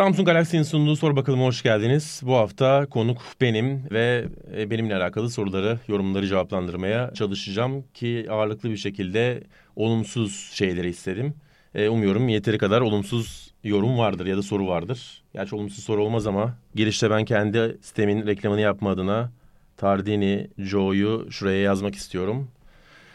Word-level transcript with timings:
Samsung 0.00 0.26
Galaxy'nin 0.26 0.62
sunduğu 0.62 0.96
Sor 0.96 1.16
Bakalım 1.16 1.40
hoş 1.40 1.62
geldiniz. 1.62 2.20
Bu 2.24 2.34
hafta 2.34 2.86
konuk 2.86 3.22
benim 3.40 3.90
ve 3.90 4.24
e, 4.56 4.70
benimle 4.70 4.96
alakalı 4.96 5.30
soruları, 5.30 5.78
yorumları 5.88 6.26
cevaplandırmaya 6.26 7.14
çalışacağım 7.14 7.84
ki 7.94 8.26
ağırlıklı 8.30 8.70
bir 8.70 8.76
şekilde 8.76 9.42
olumsuz 9.76 10.50
şeyleri 10.52 10.88
istedim. 10.88 11.34
E, 11.74 11.88
umuyorum 11.88 12.28
yeteri 12.28 12.58
kadar 12.58 12.80
olumsuz 12.80 13.50
yorum 13.64 13.98
vardır 13.98 14.26
ya 14.26 14.36
da 14.36 14.42
soru 14.42 14.66
vardır. 14.68 15.22
Gerçi 15.34 15.56
olumsuz 15.56 15.84
soru 15.84 16.04
olmaz 16.04 16.26
ama 16.26 16.54
girişte 16.74 17.10
ben 17.10 17.24
kendi 17.24 17.78
sitemin 17.82 18.26
reklamını 18.26 18.60
yapma 18.60 18.90
adına 18.90 19.30
Tardini, 19.76 20.48
Joe'yu 20.58 21.26
şuraya 21.30 21.60
yazmak 21.60 21.94
istiyorum. 21.94 22.48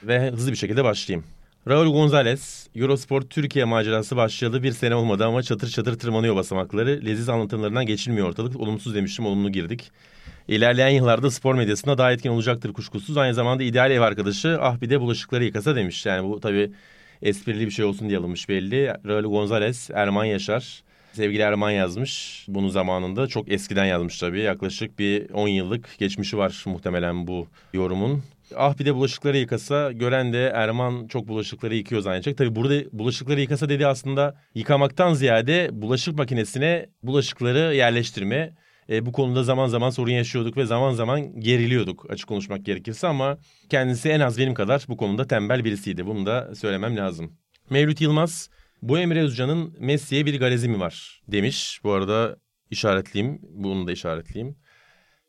Ve 0.03 0.31
hızlı 0.31 0.51
bir 0.51 0.57
şekilde 0.57 0.83
başlayayım. 0.83 1.25
Raul 1.67 1.93
Gonzalez, 1.93 2.67
Eurosport 2.75 3.29
Türkiye 3.29 3.65
macerası 3.65 4.15
başlayalı 4.15 4.63
bir 4.63 4.71
sene 4.71 4.95
olmadı 4.95 5.25
ama 5.25 5.43
çatır 5.43 5.69
çatır 5.69 5.99
tırmanıyor 5.99 6.35
basamakları. 6.35 7.01
Leziz 7.05 7.29
anlatımlarından 7.29 7.85
geçilmiyor 7.85 8.29
ortalık. 8.29 8.59
Olumsuz 8.59 8.95
demiştim, 8.95 9.25
olumlu 9.25 9.51
girdik. 9.51 9.91
İlerleyen 10.47 10.89
yıllarda 10.89 11.31
spor 11.31 11.55
medyasında 11.55 11.97
daha 11.97 12.11
etkin 12.11 12.29
olacaktır 12.29 12.73
kuşkusuz. 12.73 13.17
Aynı 13.17 13.33
zamanda 13.33 13.63
ideal 13.63 13.91
ev 13.91 14.01
arkadaşı 14.01 14.57
ah 14.61 14.81
bir 14.81 14.89
de 14.89 15.01
bulaşıkları 15.01 15.43
yıkasa 15.43 15.75
demiş. 15.75 16.05
Yani 16.05 16.29
bu 16.29 16.39
tabii 16.39 16.71
esprili 17.21 17.65
bir 17.65 17.71
şey 17.71 17.85
olsun 17.85 18.09
diye 18.09 18.19
alınmış 18.19 18.49
belli. 18.49 18.93
Raul 19.05 19.23
Gonzalez, 19.23 19.89
Erman 19.93 20.25
Yaşar. 20.25 20.83
Sevgili 21.13 21.41
Erman 21.41 21.71
yazmış 21.71 22.45
bunun 22.47 22.69
zamanında. 22.69 23.27
Çok 23.27 23.51
eskiden 23.51 23.85
yazmış 23.85 24.19
tabii. 24.19 24.39
Yaklaşık 24.39 24.99
bir 24.99 25.29
10 25.29 25.47
yıllık 25.47 25.99
geçmişi 25.99 26.37
var 26.37 26.63
muhtemelen 26.65 27.27
bu 27.27 27.47
yorumun. 27.73 28.23
Ah 28.55 28.79
bir 28.79 28.85
de 28.85 28.95
bulaşıkları 28.95 29.37
yıkasa 29.37 29.91
gören 29.91 30.33
de 30.33 30.51
Erman 30.55 31.07
çok 31.07 31.27
bulaşıkları 31.27 31.75
yıkıyor 31.75 32.01
zannedecek. 32.01 32.37
Tabii 32.37 32.55
burada 32.55 32.99
bulaşıkları 32.99 33.41
yıkasa 33.41 33.69
dedi 33.69 33.87
aslında 33.87 34.41
yıkamaktan 34.55 35.13
ziyade 35.13 35.69
bulaşık 35.71 36.15
makinesine 36.15 36.85
bulaşıkları 37.03 37.75
yerleştirme. 37.75 38.55
E, 38.89 39.05
bu 39.05 39.11
konuda 39.11 39.43
zaman 39.43 39.67
zaman 39.67 39.89
sorun 39.89 40.11
yaşıyorduk 40.11 40.57
ve 40.57 40.65
zaman 40.65 40.93
zaman 40.93 41.39
geriliyorduk 41.39 42.05
açık 42.09 42.27
konuşmak 42.27 42.65
gerekirse 42.65 43.07
ama 43.07 43.37
kendisi 43.69 44.09
en 44.09 44.19
az 44.19 44.37
benim 44.37 44.53
kadar 44.53 44.85
bu 44.87 44.97
konuda 44.97 45.27
tembel 45.27 45.63
birisiydi. 45.63 46.05
Bunu 46.05 46.25
da 46.25 46.55
söylemem 46.55 46.97
lazım. 46.97 47.37
Mevlüt 47.69 48.01
Yılmaz, 48.01 48.49
bu 48.81 48.99
Emre 48.99 49.21
Özcan'ın 49.21 49.75
Messi'ye 49.79 50.25
bir 50.25 50.39
garezi 50.39 50.69
mi 50.69 50.79
var 50.79 51.21
demiş. 51.27 51.79
Bu 51.83 51.91
arada 51.91 52.37
işaretleyeyim, 52.71 53.39
bunu 53.41 53.87
da 53.87 53.91
işaretleyeyim. 53.91 54.55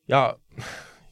Ya 0.08 0.36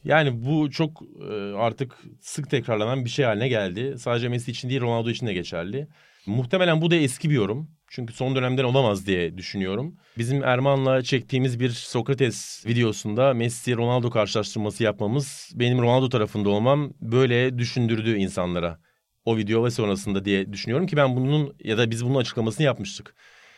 yani 0.04 0.44
bu 0.46 0.70
çok 0.70 1.02
e, 1.30 1.34
artık 1.56 1.98
sık 2.20 2.50
tekrarlanan 2.50 3.04
bir 3.04 3.10
şey 3.10 3.24
haline 3.24 3.48
geldi. 3.48 3.94
Sadece 3.98 4.28
Messi 4.28 4.50
için 4.50 4.68
değil 4.68 4.80
Ronaldo 4.80 5.10
için 5.10 5.26
de 5.26 5.32
geçerli. 5.32 5.88
Muhtemelen 6.26 6.82
bu 6.82 6.90
da 6.90 6.94
eski 6.94 7.30
bir 7.30 7.34
yorum. 7.34 7.70
Çünkü 7.88 8.14
son 8.14 8.36
dönemden 8.36 8.64
olamaz 8.64 9.06
diye 9.06 9.38
düşünüyorum. 9.38 9.96
Bizim 10.18 10.44
Erman'la 10.44 11.02
çektiğimiz 11.02 11.60
bir 11.60 11.70
Sokrates 11.70 12.66
videosunda 12.66 13.34
Messi 13.34 13.76
Ronaldo 13.76 14.10
karşılaştırması 14.10 14.84
yapmamız 14.84 15.52
benim 15.54 15.78
Ronaldo 15.78 16.08
tarafında 16.08 16.48
olmam 16.48 16.92
böyle 17.00 17.58
düşündürdü 17.58 18.16
insanlara. 18.16 18.78
O 19.24 19.36
video 19.36 19.64
ve 19.64 19.70
sonrasında 19.70 20.24
diye 20.24 20.52
düşünüyorum 20.52 20.86
ki 20.86 20.96
ben 20.96 21.16
bunun 21.16 21.56
ya 21.64 21.78
da 21.78 21.90
biz 21.90 22.04
bunun 22.04 22.14
açıklamasını 22.14 22.66
yapmıştık. 22.66 23.14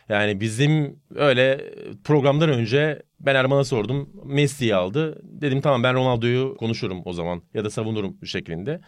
Yani 0.09 0.41
bizim 0.41 1.01
öyle 1.15 1.75
programdan 2.05 2.49
önce 2.49 3.03
ben 3.21 3.35
Erman'a 3.35 3.65
sordum. 3.65 4.11
Messi'yi 4.25 4.75
aldı. 4.75 5.21
Dedim 5.23 5.61
tamam 5.61 5.83
ben 5.83 5.95
Ronaldo'yu 5.95 6.57
konuşurum 6.58 7.03
o 7.05 7.13
zaman 7.13 7.42
ya 7.55 7.64
da 7.64 7.70
savunurum 7.70 8.17
şeklinde. 8.27 8.80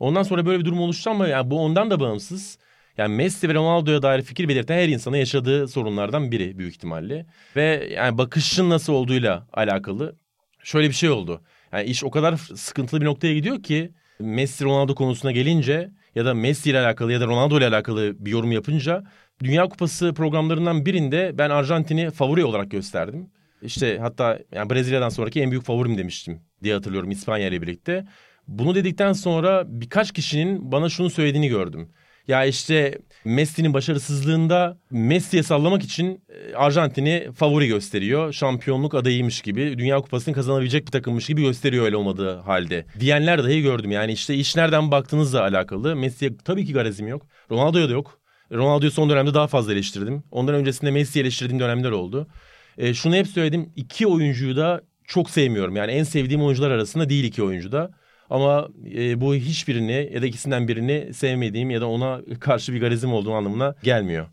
Ondan 0.00 0.22
sonra 0.22 0.46
böyle 0.46 0.60
bir 0.60 0.64
durum 0.64 0.80
oluştu 0.80 1.10
ama 1.10 1.28
yani 1.28 1.50
bu 1.50 1.60
ondan 1.60 1.90
da 1.90 2.00
bağımsız. 2.00 2.58
Yani 2.98 3.14
Messi 3.14 3.48
ve 3.48 3.54
Ronaldo'ya 3.54 4.02
dair 4.02 4.22
fikir 4.22 4.48
belirten 4.48 4.76
her 4.78 4.88
insana 4.88 5.16
yaşadığı 5.16 5.68
sorunlardan 5.68 6.30
biri 6.32 6.58
büyük 6.58 6.74
ihtimalle. 6.74 7.26
Ve 7.56 7.88
yani 7.92 8.18
bakışın 8.18 8.70
nasıl 8.70 8.92
olduğuyla 8.92 9.46
alakalı 9.52 10.16
şöyle 10.62 10.88
bir 10.88 10.94
şey 10.94 11.10
oldu. 11.10 11.42
Yani 11.72 11.84
iş 11.84 12.04
o 12.04 12.10
kadar 12.10 12.36
sıkıntılı 12.36 13.00
bir 13.00 13.06
noktaya 13.06 13.34
gidiyor 13.34 13.62
ki 13.62 13.92
Messi 14.20 14.64
Ronaldo 14.64 14.94
konusuna 14.94 15.32
gelince 15.32 15.90
ya 16.14 16.24
da 16.24 16.34
Messi 16.34 16.70
ile 16.70 16.80
alakalı 16.80 17.12
ya 17.12 17.20
da 17.20 17.26
Ronaldo 17.26 17.58
ile 17.58 17.66
alakalı 17.66 18.16
bir 18.18 18.30
yorum 18.30 18.52
yapınca 18.52 19.04
Dünya 19.44 19.68
Kupası 19.68 20.14
programlarından 20.14 20.86
birinde 20.86 21.38
ben 21.38 21.50
Arjantin'i 21.50 22.10
favori 22.10 22.44
olarak 22.44 22.70
gösterdim. 22.70 23.30
İşte 23.62 23.98
hatta 23.98 24.38
yani 24.52 24.70
Brezilya'dan 24.70 25.08
sonraki 25.08 25.40
en 25.40 25.50
büyük 25.50 25.64
favorim 25.64 25.98
demiştim 25.98 26.40
diye 26.62 26.74
hatırlıyorum 26.74 27.10
İspanya 27.10 27.48
ile 27.48 27.62
birlikte. 27.62 28.06
Bunu 28.48 28.74
dedikten 28.74 29.12
sonra 29.12 29.64
birkaç 29.66 30.12
kişinin 30.12 30.72
bana 30.72 30.88
şunu 30.88 31.10
söylediğini 31.10 31.48
gördüm. 31.48 31.88
Ya 32.28 32.44
işte 32.44 32.98
Messi'nin 33.24 33.74
başarısızlığında 33.74 34.78
Messi'ye 34.90 35.42
sallamak 35.42 35.82
için 35.82 36.24
e, 36.28 36.54
Arjantin'i 36.54 37.28
favori 37.34 37.68
gösteriyor. 37.68 38.32
Şampiyonluk 38.32 38.94
adayıymış 38.94 39.40
gibi, 39.42 39.78
Dünya 39.78 40.00
Kupası'nı 40.00 40.34
kazanabilecek 40.34 40.86
bir 40.86 40.92
takımmış 40.92 41.26
gibi 41.26 41.42
gösteriyor 41.42 41.84
öyle 41.84 41.96
olmadığı 41.96 42.36
halde. 42.36 42.86
Diyenler 43.00 43.44
dahi 43.44 43.62
gördüm. 43.62 43.90
Yani 43.90 44.12
işte 44.12 44.34
iş 44.34 44.56
nereden 44.56 44.90
baktığınızla 44.90 45.42
alakalı. 45.42 45.96
Messi'ye 45.96 46.30
tabii 46.44 46.66
ki 46.66 46.72
garezim 46.72 47.08
yok. 47.08 47.26
Ronaldo'ya 47.50 47.88
da 47.88 47.92
yok. 47.92 48.20
Ronaldo'yu 48.52 48.90
son 48.90 49.10
dönemde 49.10 49.34
daha 49.34 49.46
fazla 49.46 49.72
eleştirdim. 49.72 50.22
Ondan 50.30 50.54
öncesinde 50.54 50.90
Messi'yi 50.90 51.22
eleştirdiğim 51.22 51.60
dönemler 51.60 51.90
oldu. 51.90 52.26
E, 52.78 52.94
şunu 52.94 53.14
hep 53.14 53.26
söyledim. 53.26 53.72
İki 53.76 54.06
oyuncuyu 54.06 54.56
da 54.56 54.82
çok 55.04 55.30
sevmiyorum. 55.30 55.76
Yani 55.76 55.92
en 55.92 56.02
sevdiğim 56.02 56.42
oyuncular 56.42 56.70
arasında 56.70 57.08
değil 57.08 57.24
iki 57.24 57.42
oyuncu 57.42 57.72
da. 57.72 57.90
Ama 58.30 58.68
e, 58.94 59.20
bu 59.20 59.34
hiçbirini 59.34 60.10
ya 60.12 60.22
da 60.22 60.26
ikisinden 60.26 60.68
birini 60.68 61.14
sevmediğim 61.14 61.70
ya 61.70 61.80
da 61.80 61.86
ona 61.86 62.20
karşı 62.40 62.72
bir 62.72 62.80
garizim 62.80 63.12
olduğu 63.12 63.32
anlamına 63.32 63.74
gelmiyor. 63.82 64.26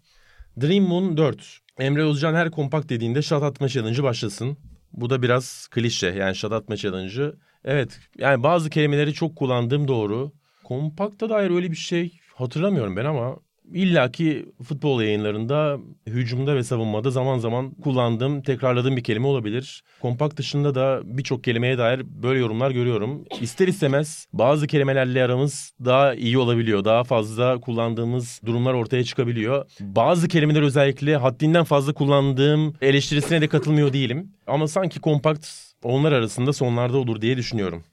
Dream 0.61 0.83
Moon 0.83 1.17
4. 1.17 1.59
Emre 1.79 2.03
Özcan 2.03 2.33
her 2.33 2.51
kompakt 2.51 2.89
dediğinde 2.89 3.21
shot 3.21 3.43
atma 3.43 3.67
challenge'ı 3.67 4.03
başlasın. 4.03 4.57
Bu 4.93 5.09
da 5.09 5.21
biraz 5.21 5.67
klişe 5.71 6.07
yani 6.07 6.35
shot 6.35 6.51
atma 6.51 6.75
challenge'ı. 6.75 7.35
Evet 7.65 7.99
yani 8.17 8.43
bazı 8.43 8.69
kelimeleri 8.69 9.13
çok 9.13 9.35
kullandığım 9.35 9.87
doğru. 9.87 10.31
Kompakta 10.63 11.29
dair 11.29 11.49
öyle 11.49 11.71
bir 11.71 11.75
şey 11.75 12.19
hatırlamıyorum 12.35 12.95
ben 12.95 13.05
ama 13.05 13.37
İlla 13.73 14.11
ki 14.11 14.45
futbol 14.63 15.01
yayınlarında 15.01 15.77
hücumda 16.07 16.55
ve 16.55 16.63
savunmada 16.63 17.11
zaman 17.11 17.37
zaman 17.37 17.71
kullandığım, 17.71 18.41
tekrarladığım 18.41 18.97
bir 18.97 19.03
kelime 19.03 19.27
olabilir. 19.27 19.83
Kompakt 20.01 20.37
dışında 20.37 20.75
da 20.75 21.01
birçok 21.03 21.43
kelimeye 21.43 21.77
dair 21.77 22.01
böyle 22.23 22.39
yorumlar 22.39 22.71
görüyorum. 22.71 23.25
İster 23.41 23.67
istemez 23.67 24.27
bazı 24.33 24.67
kelimelerle 24.67 25.23
aramız 25.23 25.71
daha 25.85 26.13
iyi 26.13 26.37
olabiliyor. 26.37 26.85
Daha 26.85 27.03
fazla 27.03 27.59
kullandığımız 27.59 28.41
durumlar 28.45 28.73
ortaya 28.73 29.03
çıkabiliyor. 29.03 29.65
Bazı 29.79 30.27
kelimeler 30.27 30.61
özellikle 30.61 31.17
haddinden 31.17 31.63
fazla 31.63 31.93
kullandığım 31.93 32.73
eleştirisine 32.81 33.41
de 33.41 33.47
katılmıyor 33.47 33.93
değilim. 33.93 34.31
Ama 34.47 34.67
sanki 34.67 34.99
kompakt 34.99 35.47
onlar 35.83 36.11
arasında 36.11 36.53
sonlarda 36.53 36.97
olur 36.97 37.21
diye 37.21 37.37
düşünüyorum. 37.37 37.83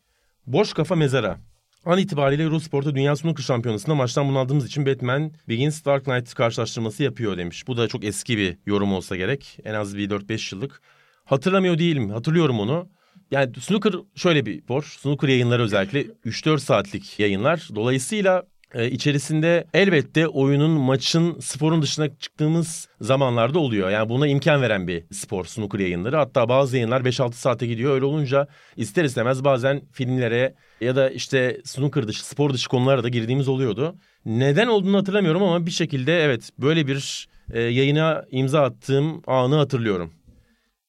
Boş 0.47 0.72
kafa 0.72 0.94
mezara. 0.97 1.49
An 1.84 1.98
itibariyle 1.98 2.42
Eurosport'ta 2.42 2.94
Dünya 2.94 3.16
Snooker 3.16 3.42
Şampiyonası'nda 3.42 3.94
maçtan 3.94 4.28
bunaldığımız 4.28 4.66
için 4.66 4.86
Batman 4.86 5.32
Begins 5.48 5.84
Dark 5.84 6.04
Knight 6.04 6.34
karşılaştırması 6.34 7.02
yapıyor 7.02 7.38
demiş. 7.38 7.66
Bu 7.66 7.76
da 7.76 7.88
çok 7.88 8.04
eski 8.04 8.38
bir 8.38 8.56
yorum 8.66 8.92
olsa 8.92 9.16
gerek. 9.16 9.58
En 9.64 9.74
az 9.74 9.96
bir 9.96 10.10
4-5 10.10 10.54
yıllık. 10.54 10.80
Hatırlamıyor 11.24 11.78
değilim. 11.78 12.10
Hatırlıyorum 12.10 12.60
onu. 12.60 12.88
Yani 13.30 13.52
snooker 13.60 13.94
şöyle 14.14 14.46
bir 14.46 14.62
spor. 14.62 14.82
Snooker 14.82 15.28
yayınları 15.28 15.62
özellikle 15.62 16.02
3-4 16.02 16.58
saatlik 16.58 17.18
yayınlar. 17.18 17.68
Dolayısıyla 17.74 18.42
e, 18.75 18.91
içerisinde 18.91 19.64
elbette 19.75 20.28
oyunun, 20.28 20.70
maçın, 20.70 21.41
sporun 21.41 21.83
dışına 21.83 22.16
çıktığımız 22.16 22.89
zamanlarda 23.00 23.59
oluyor. 23.59 23.91
Yani 23.91 24.09
buna 24.09 24.27
imkan 24.27 24.62
veren 24.62 24.89
bir 24.89 25.04
spor 25.12 25.44
snooker 25.44 25.78
yayınları. 25.78 26.16
Hatta 26.16 26.48
bazı 26.48 26.77
yayınlar 26.77 27.00
5-6 27.00 27.33
saate 27.33 27.66
gidiyor. 27.66 27.94
Öyle 27.94 28.04
olunca 28.04 28.48
ister 28.77 29.04
istemez 29.04 29.44
bazen 29.44 29.83
filmlere 29.92 30.54
ya 30.80 30.97
da 30.97 31.10
işte 31.10 31.60
snooker 31.65 32.09
dışı, 32.09 32.27
spor 32.27 32.53
dışı 32.53 32.68
konulara 32.68 33.04
da 33.04 33.09
girdiğimiz 33.09 33.48
oluyordu. 33.48 33.97
Neden 34.24 34.66
olduğunu 34.66 34.97
hatırlamıyorum 34.97 35.42
ama 35.42 35.66
bir 35.66 35.71
şekilde 35.71 36.24
evet 36.24 36.50
böyle 36.59 36.86
bir 36.86 37.28
e, 37.53 37.60
yayına 37.60 38.24
imza 38.30 38.62
attığım 38.62 39.22
anı 39.27 39.56
hatırlıyorum. 39.56 40.12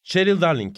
Cheryl 0.03 0.41
Darling. 0.41 0.75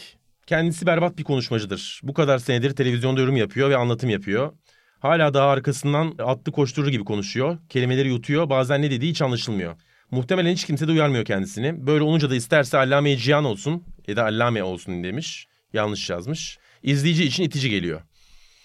Kendisi 0.47 0.85
berbat 0.85 1.17
bir 1.17 1.23
konuşmacıdır. 1.23 2.01
Bu 2.03 2.13
kadar 2.13 2.37
senedir 2.37 2.75
televizyonda 2.75 3.21
yorum 3.21 3.35
yapıyor 3.35 3.69
ve 3.69 3.77
anlatım 3.77 4.09
yapıyor. 4.09 4.53
Hala 5.03 5.33
daha 5.33 5.49
arkasından 5.49 6.15
atlı 6.19 6.51
koşturur 6.51 6.87
gibi 6.87 7.05
konuşuyor. 7.05 7.57
Kelimeleri 7.69 8.07
yutuyor. 8.07 8.49
Bazen 8.49 8.81
ne 8.81 8.91
dediği 8.91 9.09
hiç 9.09 9.21
anlaşılmıyor. 9.21 9.75
Muhtemelen 10.11 10.53
hiç 10.53 10.65
kimse 10.65 10.87
de 10.87 10.91
uyarmıyor 10.91 11.25
kendisini. 11.25 11.87
Böyle 11.87 12.03
olunca 12.03 12.29
da 12.29 12.35
isterse 12.35 12.77
Allame 12.77 13.17
Cihan 13.17 13.45
olsun 13.45 13.83
ya 14.07 14.15
da 14.15 14.23
Allame 14.23 14.63
olsun 14.63 15.03
demiş. 15.03 15.47
Yanlış 15.73 16.09
yazmış. 16.09 16.57
İzleyici 16.83 17.23
için 17.23 17.43
itici 17.43 17.69
geliyor. 17.69 18.01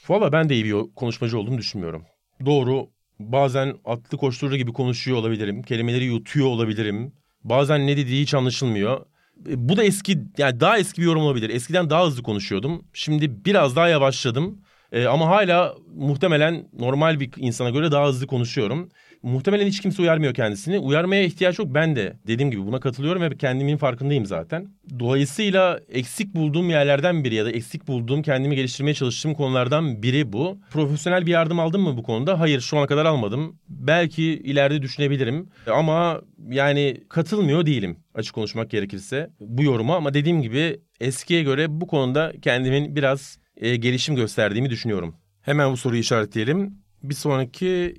Valla 0.09 0.33
ben 0.33 0.49
de 0.49 0.55
iyi 0.55 0.65
bir 0.65 0.95
konuşmacı 0.97 1.39
olduğumu 1.39 1.59
düşünmüyorum. 1.59 2.05
Doğru 2.47 2.89
bazen 3.21 3.75
atlı 3.85 4.19
koşturur 4.19 4.55
gibi 4.55 4.73
konuşuyor 4.73 5.19
olabilirim. 5.19 5.63
Kelimeleri 5.63 6.05
yutuyor 6.05 6.47
olabilirim. 6.47 7.13
Bazen 7.45 7.87
ne 7.87 7.97
dediği 7.97 8.23
hiç 8.23 8.35
anlaşılmıyor. 8.35 9.07
E, 9.49 9.69
bu 9.69 9.77
da 9.77 9.85
eski 9.85 10.19
yani 10.39 10.61
daha 10.61 10.79
eski 10.79 11.01
bir 11.01 11.07
yorum 11.07 11.23
olabilir. 11.23 11.51
Eskiden 11.51 11.91
daha 11.91 12.07
hızlı 12.07 12.23
konuşuyordum. 12.23 12.85
Şimdi 12.93 13.45
biraz 13.45 13.77
daha 13.77 13.89
yavaşladım. 13.89 14.61
E, 14.93 15.07
ama 15.07 15.29
hala 15.29 15.75
muhtemelen 15.95 16.69
normal 16.79 17.21
bir 17.21 17.31
insana 17.37 17.71
göre 17.71 17.93
daha 17.93 18.09
hızlı 18.09 18.27
konuşuyorum. 18.27 18.89
Muhtemelen 19.23 19.67
hiç 19.67 19.81
kimse 19.81 20.03
uyarmıyor 20.03 20.35
kendisini. 20.35 20.79
Uyarmaya 20.79 21.23
ihtiyaç 21.23 21.59
yok. 21.59 21.69
Ben 21.75 21.97
de 21.97 22.17
dediğim 22.27 22.51
gibi 22.51 22.67
buna 22.67 22.81
katılıyorum 22.81 23.23
ve 23.23 23.37
kendimin 23.37 23.77
farkındayım 23.77 24.27
zaten. 24.27 24.69
Dolayısıyla 24.99 25.81
eksik 25.89 26.35
bulduğum 26.35 26.71
yerlerden 26.71 27.25
biri 27.25 27.35
ya 27.35 27.45
da 27.45 27.51
eksik 27.51 27.89
bulduğum 27.89 28.23
kendimi 28.23 28.57
geliştirmeye 28.57 28.95
çalıştığım 28.95 29.35
konulardan 29.35 30.03
biri 30.03 30.33
bu. 30.33 30.59
Profesyonel 30.71 31.27
bir 31.27 31.31
yardım 31.31 31.61
aldım 31.61 31.83
mı 31.83 31.97
bu 31.97 32.03
konuda? 32.03 32.41
Hayır 32.41 32.61
şu 32.61 32.79
ana 32.79 32.87
kadar 32.87 33.05
almadım. 33.05 33.59
Belki 33.69 34.25
ileride 34.25 34.83
düşünebilirim. 34.83 35.49
Ama 35.71 36.21
yani 36.51 36.97
katılmıyor 37.09 37.67
değilim 37.67 37.97
açık 38.15 38.35
konuşmak 38.35 38.71
gerekirse 38.71 39.31
bu 39.41 39.63
yoruma. 39.63 39.97
Ama 39.97 40.15
dediğim 40.15 40.43
gibi 40.43 40.81
eskiye 41.01 41.43
göre 41.43 41.81
bu 41.81 41.87
konuda 41.87 42.33
kendimin 42.43 42.97
biraz 42.97 43.39
e, 43.59 43.77
gelişim 43.77 44.17
gösterdiğimi 44.17 44.71
düşünüyorum. 44.71 45.15
Hemen 45.43 45.73
bu 45.73 45.77
soruyu 45.77 46.01
işaretleyelim. 46.01 46.79
Bir 47.03 47.15
sonraki 47.15 47.97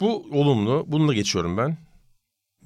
bu 0.00 0.26
olumlu. 0.32 0.84
Bunu 0.86 1.08
da 1.08 1.14
geçiyorum 1.14 1.56
ben. 1.56 1.78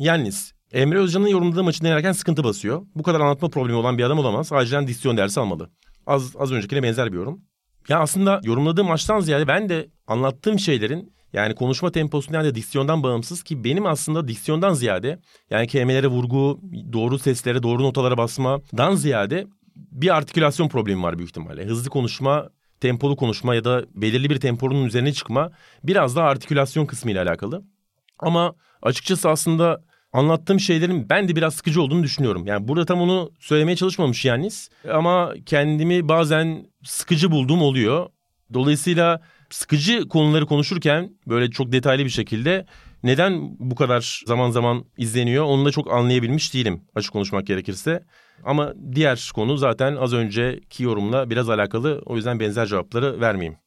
Yannis. 0.01 0.53
Emre 0.73 0.99
Özcan'ın 0.99 1.27
yorumladığı 1.27 1.65
maçı 1.65 1.85
denerken 1.85 2.13
sıkıntı 2.13 2.45
basıyor. 2.45 2.87
Bu 2.95 3.03
kadar 3.03 3.21
anlatma 3.21 3.49
problemi 3.49 3.79
olan 3.79 3.99
bir 3.99 4.03
adam 4.03 4.19
olamaz. 4.19 4.53
Acilen 4.53 4.87
diksiyon 4.87 5.17
dersi 5.17 5.41
almalı. 5.41 5.71
Az, 6.07 6.37
az 6.39 6.53
öncekine 6.53 6.83
benzer 6.83 7.13
bir 7.13 7.17
yorum. 7.17 7.41
Ya 7.89 8.01
aslında 8.01 8.41
yorumladığım 8.45 8.87
maçtan 8.87 9.21
ziyade 9.21 9.49
ben 9.49 9.69
de 9.69 9.89
anlattığım 10.07 10.59
şeylerin 10.59 11.13
yani 11.33 11.55
konuşma 11.55 11.93
temposundan 11.93 12.45
ya 12.45 12.55
diksiyondan 12.55 13.03
bağımsız 13.03 13.43
ki 13.43 13.65
benim 13.65 13.87
aslında 13.87 14.29
diksiyondan 14.29 14.73
ziyade 14.73 15.21
yani 15.51 15.67
kelimelere 15.67 16.07
vurgu, 16.07 16.61
doğru 16.93 17.19
seslere, 17.19 17.63
doğru 17.63 17.83
notalara 17.83 18.19
basmadan 18.19 18.95
ziyade 18.95 19.47
bir 19.93 20.17
artikülasyon 20.17 20.69
problemi 20.69 21.03
var 21.03 21.19
büyük 21.19 21.31
ihtimalle. 21.31 21.65
Hızlı 21.65 21.91
konuşma 21.91 22.49
tempolu 22.81 23.17
konuşma 23.17 23.55
ya 23.55 23.65
da 23.65 23.85
belirli 23.95 24.31
bir 24.31 24.41
temponun 24.41 24.85
üzerine 24.85 25.13
çıkma 25.13 25.51
biraz 25.85 26.17
daha 26.17 26.27
artikülasyon 26.27 26.87
kısmı 26.87 27.11
ile 27.11 27.21
alakalı. 27.21 27.63
Ama 28.19 28.55
açıkçası 28.83 29.29
aslında 29.29 29.85
anlattığım 30.13 30.61
şeylerin 30.61 31.09
ben 31.09 31.29
de 31.29 31.37
biraz 31.37 31.55
sıkıcı 31.55 31.83
olduğunu 31.83 32.03
düşünüyorum. 32.03 32.47
Yani 32.47 32.69
burada 32.69 32.85
tam 32.85 33.01
onu 33.01 33.31
söylemeye 33.41 33.77
çalışmamış 33.77 34.25
Yannis 34.25 34.69
ama 34.93 35.35
kendimi 35.47 36.09
bazen 36.09 36.67
sıkıcı 36.85 37.31
bulduğum 37.31 37.63
oluyor. 37.63 38.07
Dolayısıyla 38.55 39.23
sıkıcı 39.51 40.09
konuları 40.09 40.47
konuşurken 40.47 41.11
böyle 41.27 41.51
çok 41.51 41.73
detaylı 41.73 42.05
bir 42.05 42.11
şekilde 42.11 42.67
neden 43.03 43.57
bu 43.59 43.75
kadar 43.75 44.23
zaman 44.27 44.51
zaman 44.51 44.85
izleniyor 44.97 45.45
onu 45.45 45.65
da 45.65 45.71
çok 45.71 45.93
anlayabilmiş 45.93 46.55
değilim 46.55 46.83
açık 46.95 47.13
konuşmak 47.13 47.47
gerekirse. 47.47 48.05
Ama 48.44 48.75
diğer 48.94 49.31
konu 49.35 49.56
zaten 49.56 49.96
az 49.96 50.12
önceki 50.12 50.82
yorumla 50.82 51.31
biraz 51.31 51.50
alakalı. 51.50 52.02
O 52.06 52.17
yüzden 52.17 52.40
benzer 52.40 52.67
cevapları 52.67 53.20
vermeyeyim. 53.20 53.58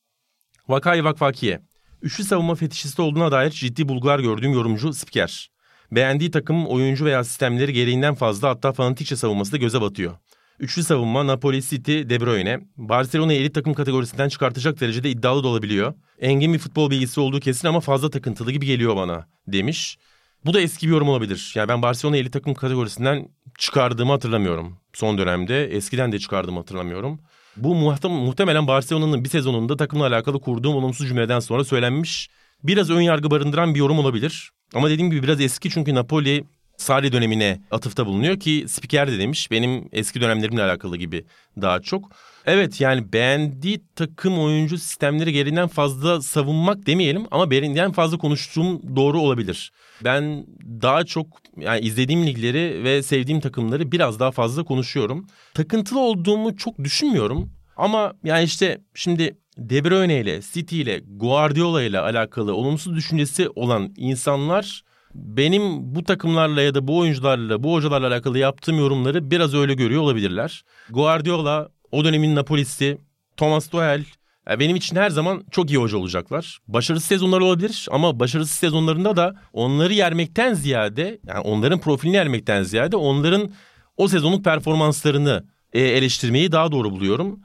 Vakay 0.67 1.03
Vakfakiye. 1.03 1.61
Üçlü 2.01 2.23
savunma 2.23 2.55
fetişisti 2.55 3.01
olduğuna 3.01 3.31
dair 3.31 3.51
ciddi 3.51 3.89
bulgular 3.89 4.19
gördüğüm 4.19 4.53
yorumcu 4.53 4.93
spiker. 4.93 5.51
Beğendiği 5.91 6.31
takım 6.31 6.67
oyuncu 6.67 7.05
veya 7.05 7.23
sistemleri 7.23 7.73
gereğinden 7.73 8.15
fazla 8.15 8.49
hatta 8.49 8.73
fanatikçe 8.73 9.15
savunması 9.15 9.51
da 9.51 9.57
göze 9.57 9.81
batıyor. 9.81 10.13
Üçlü 10.59 10.83
savunma 10.83 11.27
Napoli, 11.27 11.61
City, 11.61 11.91
De 11.91 12.19
Bruyne. 12.19 12.59
Barcelona 12.77 13.33
elit 13.33 13.55
takım 13.55 13.73
kategorisinden 13.73 14.29
çıkartacak 14.29 14.79
derecede 14.79 15.09
iddialı 15.09 15.43
da 15.43 15.47
olabiliyor. 15.47 15.93
Engin 16.19 16.53
bir 16.53 16.59
futbol 16.59 16.89
bilgisi 16.89 17.19
olduğu 17.19 17.39
kesin 17.39 17.67
ama 17.67 17.79
fazla 17.79 18.09
takıntılı 18.09 18.51
gibi 18.51 18.65
geliyor 18.65 18.95
bana 18.95 19.27
demiş. 19.47 19.97
Bu 20.45 20.53
da 20.53 20.61
eski 20.61 20.87
bir 20.87 20.91
yorum 20.91 21.09
olabilir. 21.09 21.53
Yani 21.55 21.67
ben 21.67 21.81
Barcelona 21.81 22.17
elit 22.17 22.33
takım 22.33 22.53
kategorisinden 22.53 23.29
çıkardığımı 23.57 24.11
hatırlamıyorum. 24.11 24.77
Son 24.93 25.17
dönemde 25.17 25.65
eskiden 25.65 26.11
de 26.11 26.19
çıkardığımı 26.19 26.57
hatırlamıyorum. 26.59 27.19
Bu 27.57 27.75
muhtemelen 28.09 28.67
Barcelona'nın 28.67 29.23
bir 29.23 29.29
sezonunda 29.29 29.77
takımla 29.77 30.07
alakalı 30.07 30.39
kurduğum 30.41 30.75
olumsuz 30.75 31.07
cümleden 31.07 31.39
sonra 31.39 31.63
söylenmiş. 31.63 32.29
Biraz 32.63 32.89
ön 32.89 33.01
yargı 33.01 33.31
barındıran 33.31 33.75
bir 33.75 33.79
yorum 33.79 33.99
olabilir. 33.99 34.51
Ama 34.73 34.89
dediğim 34.89 35.11
gibi 35.11 35.23
biraz 35.23 35.41
eski 35.41 35.69
çünkü 35.69 35.95
Napoli 35.95 36.43
Sarri 36.77 37.11
dönemine 37.11 37.61
atıfta 37.71 38.05
bulunuyor 38.05 38.39
ki 38.39 38.65
spiker 38.67 39.11
de 39.11 39.19
demiş 39.19 39.51
benim 39.51 39.89
eski 39.91 40.21
dönemlerimle 40.21 40.63
alakalı 40.63 40.97
gibi 40.97 41.25
daha 41.61 41.81
çok. 41.81 42.11
Evet 42.45 42.81
yani 42.81 43.13
beğendiği 43.13 43.81
takım 43.95 44.39
oyuncu 44.39 44.77
sistemleri 44.77 45.33
gereğinden 45.33 45.67
fazla 45.67 46.21
savunmak 46.21 46.85
demeyelim 46.85 47.25
ama 47.31 47.45
gereğinden 47.45 47.91
fazla 47.91 48.17
konuştuğum 48.17 48.95
doğru 48.95 49.19
olabilir. 49.19 49.71
Ben 50.03 50.45
daha 50.81 51.03
çok 51.03 51.27
yani 51.57 51.79
izlediğim 51.79 52.27
ligleri 52.27 52.83
ve 52.83 53.03
sevdiğim 53.03 53.41
takımları 53.41 53.91
biraz 53.91 54.19
daha 54.19 54.31
fazla 54.31 54.63
konuşuyorum. 54.63 55.27
Takıntılı 55.53 55.99
olduğumu 55.99 56.57
çok 56.57 56.79
düşünmüyorum 56.79 57.51
ama 57.77 58.13
yani 58.23 58.43
işte 58.43 58.81
şimdi 58.95 59.37
De 59.57 59.83
Bruyne 59.83 60.19
ile 60.19 60.41
City 60.53 60.81
ile 60.81 61.01
Guardiola 61.07 61.83
ile 61.83 61.99
alakalı 61.99 62.55
olumsuz 62.55 62.95
düşüncesi 62.95 63.49
olan 63.49 63.93
insanlar 63.97 64.83
benim 65.15 65.95
bu 65.95 66.03
takımlarla 66.03 66.61
ya 66.61 66.75
da 66.75 66.87
bu 66.87 66.97
oyuncularla, 66.97 67.63
bu 67.63 67.73
hocalarla 67.73 68.07
alakalı 68.07 68.39
yaptığım 68.39 68.79
yorumları 68.79 69.31
biraz 69.31 69.53
öyle 69.53 69.73
görüyor 69.73 70.01
olabilirler. 70.01 70.63
Guardiola 70.89 71.69
o 71.91 72.05
dönemin 72.05 72.35
Napolisi, 72.35 72.97
Thomas 73.37 73.67
Tuchel 73.67 74.05
benim 74.47 74.75
için 74.75 74.95
her 74.95 75.09
zaman 75.09 75.43
çok 75.51 75.69
iyi 75.69 75.77
hoca 75.77 75.97
olacaklar. 75.97 76.59
Başarısız 76.67 77.07
sezonlar 77.07 77.41
olabilir 77.41 77.87
ama 77.91 78.19
başarısız 78.19 78.55
sezonlarında 78.55 79.15
da 79.15 79.35
onları 79.53 79.93
yermekten 79.93 80.53
ziyade 80.53 81.19
yani 81.27 81.39
onların 81.39 81.79
profilini 81.79 82.15
yermekten 82.15 82.63
ziyade 82.63 82.95
onların 82.95 83.51
o 83.97 84.07
sezonluk 84.07 84.43
performanslarını 84.43 85.45
e, 85.73 85.79
eleştirmeyi 85.81 86.51
daha 86.51 86.71
doğru 86.71 86.91
buluyorum. 86.91 87.39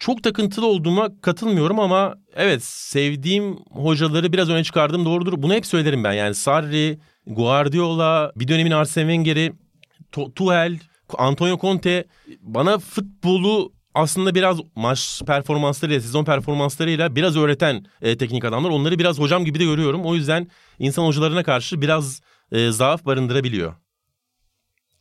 Çok 0.00 0.22
takıntılı 0.22 0.66
olduğuma 0.66 1.20
katılmıyorum 1.20 1.80
ama 1.80 2.14
evet 2.36 2.64
sevdiğim 2.64 3.56
hocaları 3.70 4.32
biraz 4.32 4.50
öne 4.50 4.64
çıkardım 4.64 5.04
doğrudur. 5.04 5.42
Bunu 5.42 5.54
hep 5.54 5.66
söylerim 5.66 6.04
ben 6.04 6.12
yani 6.12 6.34
Sarri, 6.34 6.98
Guardiola, 7.26 8.32
bir 8.36 8.48
dönemin 8.48 8.70
Arsene 8.70 9.14
Wenger'i, 9.14 9.52
Tuchel, 10.12 10.78
Antonio 11.18 11.58
Conte 11.58 12.04
bana 12.40 12.78
futbolu 12.78 13.72
aslında 13.98 14.34
biraz 14.34 14.58
maç 14.76 15.22
performanslarıyla, 15.26 16.00
sezon 16.00 16.24
performanslarıyla 16.24 17.16
biraz 17.16 17.36
öğreten 17.36 17.86
e, 18.02 18.16
teknik 18.16 18.44
adamlar. 18.44 18.70
Onları 18.70 18.98
biraz 18.98 19.18
hocam 19.18 19.44
gibi 19.44 19.58
de 19.60 19.64
görüyorum. 19.64 20.04
O 20.04 20.14
yüzden 20.14 20.48
insan 20.78 21.04
hocalarına 21.04 21.42
karşı 21.42 21.80
biraz 21.80 22.20
e, 22.52 22.70
zaaf 22.70 23.04
barındırabiliyor. 23.04 23.74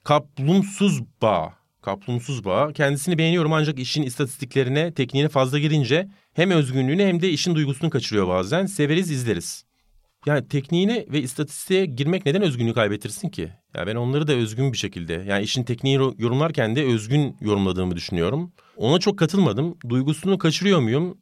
Kaplumsuz 0.03 1.03
bağ. 1.21 1.53
Kaplumsuz 1.81 2.45
bağ. 2.45 2.73
Kendisini 2.73 3.17
beğeniyorum 3.17 3.53
ancak 3.53 3.79
işin 3.79 4.03
istatistiklerine, 4.03 4.93
tekniğine 4.93 5.29
fazla 5.29 5.59
girince 5.59 6.07
hem 6.33 6.51
özgünlüğünü 6.51 7.03
hem 7.03 7.21
de 7.21 7.29
işin 7.29 7.55
duygusunu 7.55 7.89
kaçırıyor 7.89 8.27
bazen. 8.27 8.65
Severiz, 8.65 9.11
izleriz. 9.11 9.66
Yani 10.27 10.47
tekniğine 10.47 11.05
ve 11.09 11.21
istatistiğe 11.21 11.85
girmek 11.85 12.25
neden 12.25 12.41
özgünlüğü 12.41 12.73
kaybettirsin 12.73 13.29
ki? 13.29 13.49
Ya 13.75 13.87
ben 13.87 13.95
onları 13.95 14.27
da 14.27 14.33
özgün 14.33 14.73
bir 14.73 14.77
şekilde 14.77 15.13
yani 15.13 15.43
işin 15.43 15.63
tekniği 15.63 15.95
yorumlarken 15.95 16.75
de 16.75 16.85
özgün 16.85 17.37
yorumladığımı 17.41 17.95
düşünüyorum. 17.95 18.53
Ona 18.77 18.99
çok 18.99 19.19
katılmadım. 19.19 19.77
Duygusunu 19.89 20.37
kaçırıyor 20.37 20.79
muyum? 20.79 21.17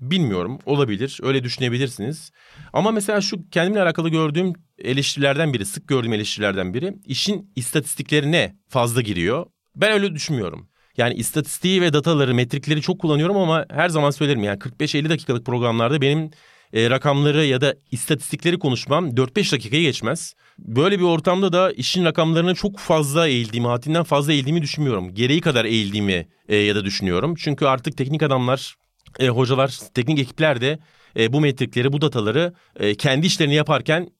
Bilmiyorum. 0.00 0.58
Olabilir. 0.66 1.20
Öyle 1.22 1.44
düşünebilirsiniz. 1.44 2.30
Ama 2.72 2.90
mesela 2.90 3.20
şu 3.20 3.50
kendimle 3.50 3.82
alakalı 3.82 4.08
gördüğüm 4.08 4.52
eleştirilerden 4.78 5.52
biri, 5.52 5.66
sık 5.66 5.88
gördüğüm 5.88 6.12
eleştirilerden 6.12 6.74
biri 6.74 6.94
işin 7.06 7.50
istatistiklerine 7.56 8.56
fazla 8.68 9.00
giriyor. 9.00 9.46
Ben 9.76 9.92
öyle 9.92 10.14
düşünmüyorum. 10.14 10.68
Yani 10.96 11.14
istatistiği 11.14 11.82
ve 11.82 11.92
dataları, 11.92 12.34
metrikleri 12.34 12.82
çok 12.82 13.00
kullanıyorum 13.00 13.36
ama 13.36 13.66
her 13.70 13.88
zaman 13.88 14.10
söylerim 14.10 14.42
yani 14.42 14.58
45-50 14.58 15.08
dakikalık 15.08 15.46
programlarda 15.46 16.00
benim 16.00 16.30
e, 16.72 16.90
rakamları 16.90 17.44
ya 17.44 17.60
da 17.60 17.74
istatistikleri 17.90 18.58
konuşmam 18.58 19.10
4-5 19.10 19.52
dakikayı 19.52 19.82
geçmez. 19.82 20.34
Böyle 20.58 20.98
bir 20.98 21.04
ortamda 21.04 21.52
da 21.52 21.72
işin 21.72 22.04
rakamlarına 22.04 22.54
çok 22.54 22.78
fazla 22.78 23.28
eğildiğimi, 23.28 23.68
haddinden 23.68 24.02
fazla 24.02 24.32
eğildiğimi 24.32 24.62
düşünmüyorum. 24.62 25.14
Gereği 25.14 25.40
kadar 25.40 25.64
eğildiğimi 25.64 26.28
e, 26.48 26.56
ya 26.56 26.74
da 26.74 26.84
düşünüyorum. 26.84 27.34
Çünkü 27.38 27.66
artık 27.66 27.96
teknik 27.96 28.22
adamlar, 28.22 28.74
e, 29.18 29.28
hocalar, 29.28 29.78
teknik 29.94 30.18
ekipler 30.18 30.60
de 30.60 30.78
e, 31.16 31.32
bu 31.32 31.40
metrikleri, 31.40 31.92
bu 31.92 32.00
dataları 32.00 32.54
e, 32.76 32.94
kendi 32.94 33.26
işlerini 33.26 33.54
yaparken 33.54 34.10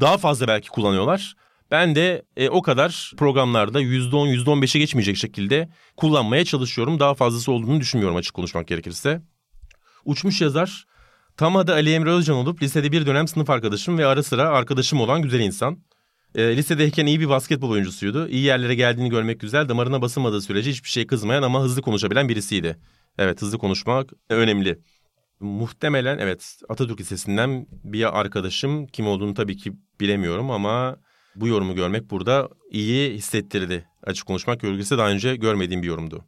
daha 0.00 0.18
fazla 0.18 0.48
belki 0.48 0.68
kullanıyorlar. 0.68 1.34
Ben 1.70 1.94
de 1.94 2.22
e, 2.36 2.48
o 2.48 2.62
kadar 2.62 3.12
programlarda 3.16 3.82
%10, 3.82 4.44
%15'e 4.44 4.78
geçmeyecek 4.78 5.16
şekilde 5.16 5.68
kullanmaya 5.96 6.44
çalışıyorum. 6.44 7.00
Daha 7.00 7.14
fazlası 7.14 7.52
olduğunu 7.52 7.80
düşünmüyorum 7.80 8.16
açık 8.16 8.34
konuşmak 8.34 8.66
gerekirse. 8.68 9.22
Uçmuş 10.04 10.40
yazar 10.40 10.84
Tam 11.36 11.56
adı 11.56 11.72
Ali 11.72 11.92
Emre 11.92 12.10
Özcan 12.10 12.36
olup 12.36 12.62
lisede 12.62 12.92
bir 12.92 13.06
dönem 13.06 13.28
sınıf 13.28 13.50
arkadaşım 13.50 13.98
ve 13.98 14.06
ara 14.06 14.22
sıra 14.22 14.48
arkadaşım 14.48 15.00
olan 15.00 15.22
güzel 15.22 15.40
insan. 15.40 15.78
E, 16.34 16.56
lisedeyken 16.56 17.06
iyi 17.06 17.20
bir 17.20 17.28
basketbol 17.28 17.70
oyuncusuydu. 17.70 18.28
İyi 18.28 18.42
yerlere 18.42 18.74
geldiğini 18.74 19.10
görmek 19.10 19.40
güzel. 19.40 19.68
Damarına 19.68 20.02
basılmadığı 20.02 20.42
sürece 20.42 20.70
hiçbir 20.70 20.88
şey 20.88 21.06
kızmayan 21.06 21.42
ama 21.42 21.62
hızlı 21.62 21.82
konuşabilen 21.82 22.28
birisiydi. 22.28 22.76
Evet 23.18 23.42
hızlı 23.42 23.58
konuşmak 23.58 24.10
önemli. 24.30 24.78
Muhtemelen 25.40 26.18
evet 26.18 26.56
Atatürk 26.68 27.00
Lisesi'nden 27.00 27.66
bir 27.84 28.20
arkadaşım 28.20 28.86
kim 28.86 29.06
olduğunu 29.06 29.34
tabii 29.34 29.56
ki 29.56 29.72
bilemiyorum 30.00 30.50
ama 30.50 30.96
bu 31.34 31.48
yorumu 31.48 31.74
görmek 31.74 32.10
burada 32.10 32.48
iyi 32.70 33.14
hissettirdi. 33.14 33.88
Açık 34.02 34.26
konuşmak 34.26 34.60
gerekirse 34.60 34.98
daha 34.98 35.08
önce 35.08 35.36
görmediğim 35.36 35.82
bir 35.82 35.88
yorumdu. 35.88 36.24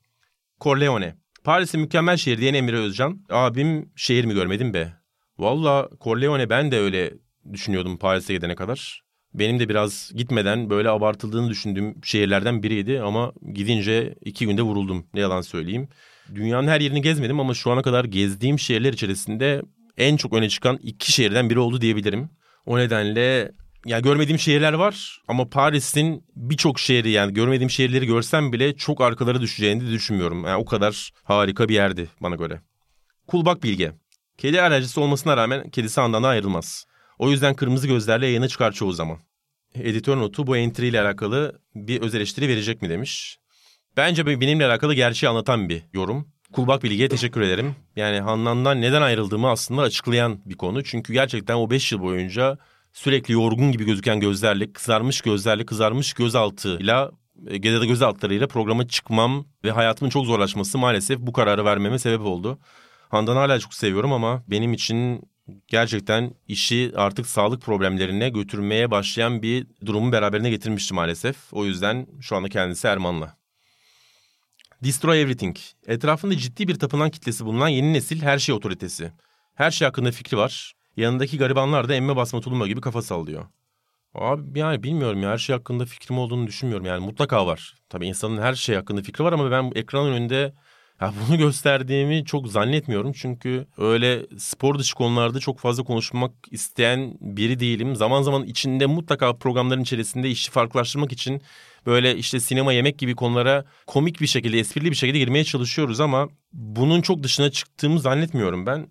Corleone. 0.61 1.17
Paris'in 1.45 1.81
mükemmel 1.81 2.17
şehir 2.17 2.39
diyen 2.39 2.55
Emre 2.55 2.77
Özcan. 2.77 3.25
Abim 3.31 3.93
şehir 3.97 4.25
mi 4.25 4.35
görmedim 4.35 4.75
be? 4.75 4.93
Valla 5.39 5.89
Corleone 6.01 6.51
ben 6.51 6.73
de 6.73 6.79
öyle 6.79 7.15
düşünüyordum 7.53 7.99
Paris'e 7.99 8.35
gidene 8.35 8.55
kadar. 8.55 9.03
Benim 9.35 9.61
de 9.61 9.69
biraz 9.69 10.13
gitmeden 10.15 10.71
böyle 10.71 10.89
abartıldığını 10.89 11.51
düşündüğüm 11.51 12.05
şehirlerden 12.05 12.63
biriydi 12.63 13.01
ama 13.01 13.33
gidince 13.53 14.15
iki 14.25 14.47
günde 14.47 14.63
vuruldum 14.63 15.07
ne 15.15 15.21
yalan 15.21 15.41
söyleyeyim. 15.41 15.89
Dünyanın 16.35 16.69
her 16.69 16.81
yerini 16.81 17.03
gezmedim 17.03 17.41
ama 17.41 17.55
şu 17.55 17.71
ana 17.71 17.83
kadar 17.83 18.05
gezdiğim 18.05 18.59
şehirler 18.59 18.93
içerisinde 18.93 19.63
en 19.97 20.17
çok 20.17 20.33
öne 20.33 20.49
çıkan 20.49 20.79
iki 20.83 21.13
şehirden 21.13 21.51
biri 21.51 21.59
oldu 21.59 21.81
diyebilirim. 21.81 22.31
O 22.67 22.79
nedenle 22.79 23.53
ya 23.87 24.01
görmediğim 24.01 24.39
şehirler 24.39 24.73
var 24.73 25.23
ama 25.29 25.49
Paris'in 25.49 26.25
birçok 26.37 26.81
şehri 26.81 27.11
yani 27.11 27.35
görmediğim 27.35 27.71
şehirleri 27.71 28.07
görsem 28.07 28.53
bile 28.53 28.77
çok 28.77 29.01
arkalara 29.01 29.41
düşeceğini 29.41 29.91
düşünmüyorum. 29.91 30.45
Yani 30.45 30.57
o 30.57 30.65
kadar 30.65 31.11
harika 31.25 31.69
bir 31.69 31.75
yerdi 31.75 32.09
bana 32.21 32.35
göre. 32.35 32.61
Kulbak 33.27 33.63
Bilge. 33.63 33.93
Kedi 34.39 34.63
alerjisi 34.63 35.01
olmasına 35.01 35.37
rağmen 35.37 35.71
kedisi 35.71 36.01
andan 36.01 36.23
ayrılmaz. 36.23 36.85
O 37.19 37.31
yüzden 37.31 37.55
kırmızı 37.55 37.87
gözlerle 37.87 38.27
yayına 38.27 38.49
çıkar 38.49 38.73
çoğu 38.73 38.93
zaman. 38.93 39.19
Editör 39.75 40.17
notu 40.17 40.47
bu 40.47 40.57
entry 40.57 40.89
ile 40.89 41.01
alakalı 41.01 41.61
bir 41.75 42.01
öz 42.01 42.15
eleştiri 42.15 42.49
verecek 42.49 42.83
mi 42.83 42.89
demiş. 42.89 43.39
Bence 43.97 44.27
benimle 44.27 44.67
alakalı 44.67 44.95
gerçeği 44.95 45.31
anlatan 45.31 45.69
bir 45.69 45.83
yorum. 45.93 46.29
Kulbak 46.53 46.83
Bilge'ye 46.83 47.09
teşekkür 47.09 47.41
ederim. 47.41 47.77
Yani 47.97 48.21
Hannan'dan 48.21 48.81
neden 48.81 49.03
ayrıldığımı 49.03 49.51
aslında 49.51 49.83
açıklayan 49.83 50.41
bir 50.47 50.55
konu. 50.55 50.85
Çünkü 50.85 51.13
gerçekten 51.13 51.55
o 51.55 51.71
5 51.71 51.93
yıl 51.93 52.01
boyunca 52.01 52.59
sürekli 52.93 53.35
yorgun 53.35 53.73
gibi 53.73 53.85
gözüken 53.85 54.21
gözlerle, 54.21 54.73
kızarmış 54.73 55.21
gözlerle, 55.21 55.67
kızarmış 55.67 56.13
gözaltıyla 56.13 57.11
ya 57.51 57.81
da 57.81 57.85
gözaltlarıyla 57.85 58.49
programa 58.49 58.89
çıkmam 58.89 59.45
ve 59.65 59.71
hayatımın 59.71 60.11
çok 60.11 60.27
zorlaşması 60.27 60.79
maalesef 60.79 61.19
bu 61.19 61.33
kararı 61.33 61.65
vermeme 61.65 61.99
sebep 61.99 62.21
oldu. 62.21 62.59
Handan'ı 63.09 63.39
hala 63.39 63.59
çok 63.59 63.75
seviyorum 63.75 64.13
ama 64.13 64.43
benim 64.49 64.73
için 64.73 65.23
gerçekten 65.69 66.35
işi 66.49 66.93
artık 66.97 67.27
sağlık 67.27 67.63
problemlerine 67.63 68.29
götürmeye 68.29 68.91
başlayan 68.91 69.43
bir 69.43 69.67
durumu 69.87 70.13
beraberine 70.13 70.51
getirmişti 70.51 70.95
maalesef. 70.95 71.37
O 71.53 71.65
yüzden 71.65 72.07
şu 72.21 72.37
anda 72.37 72.49
kendisi 72.49 72.87
Erman'la. 72.87 73.37
Destroy 74.85 75.23
Everything. 75.23 75.57
Etrafında 75.87 76.37
ciddi 76.37 76.69
bir 76.69 76.75
tapınan 76.75 77.11
kitlesi 77.11 77.45
bulunan 77.45 77.69
yeni 77.69 77.93
nesil 77.93 78.23
her 78.23 78.39
şey 78.39 78.55
otoritesi. 78.55 79.13
Her 79.55 79.71
şey 79.71 79.87
hakkında 79.87 80.13
fikri 80.13 80.37
var. 80.37 80.75
Yanındaki 80.97 81.39
garibanlar 81.39 81.89
da 81.89 81.95
emme 81.95 82.17
basma 82.17 82.41
tulumba 82.41 82.67
gibi 82.67 82.81
kafa 82.81 83.03
sallıyor. 83.03 83.45
Abi 84.15 84.59
yani 84.59 84.83
bilmiyorum 84.83 85.23
ya 85.23 85.31
her 85.31 85.39
şey 85.39 85.57
hakkında 85.57 85.85
fikrim 85.85 86.19
olduğunu 86.19 86.47
düşünmüyorum 86.47 86.87
yani 86.87 87.07
mutlaka 87.07 87.47
var. 87.47 87.75
Tabii 87.89 88.07
insanın 88.07 88.43
her 88.43 88.55
şey 88.55 88.77
hakkında 88.77 89.03
fikri 89.03 89.25
var 89.25 89.33
ama 89.33 89.51
ben 89.51 89.73
ekranın 89.75 90.13
önünde 90.13 90.55
ya 91.01 91.13
bunu 91.29 91.39
gösterdiğimi 91.39 92.25
çok 92.25 92.49
zannetmiyorum. 92.49 93.13
Çünkü 93.13 93.67
öyle 93.79 94.27
spor 94.39 94.79
dışı 94.79 94.95
konularda 94.95 95.41
çok 95.41 95.59
fazla 95.59 95.85
konuşmak 95.85 96.33
isteyen 96.51 97.17
biri 97.21 97.61
değilim. 97.61 97.97
Zaman 97.97 98.23
zaman 98.23 98.45
içinde 98.45 98.87
mutlaka 98.87 99.37
programların 99.37 99.83
içerisinde 99.83 100.31
işi 100.31 100.51
farklılaştırmak 100.51 101.13
için 101.13 101.43
böyle 101.87 102.17
işte 102.17 102.41
sinema 102.41 102.73
yemek 102.73 102.99
gibi 102.99 103.15
konulara 103.15 103.65
komik 103.87 104.21
bir 104.21 104.27
şekilde 104.27 104.59
esprili 104.59 104.91
bir 104.91 104.97
şekilde 104.97 105.19
girmeye 105.19 105.45
çalışıyoruz 105.45 106.01
ama 106.01 106.29
bunun 106.53 107.03
çok 107.03 107.23
dışına 107.23 107.51
çıktığımı 107.51 108.01
zannetmiyorum 108.01 108.67
ben. 108.67 108.89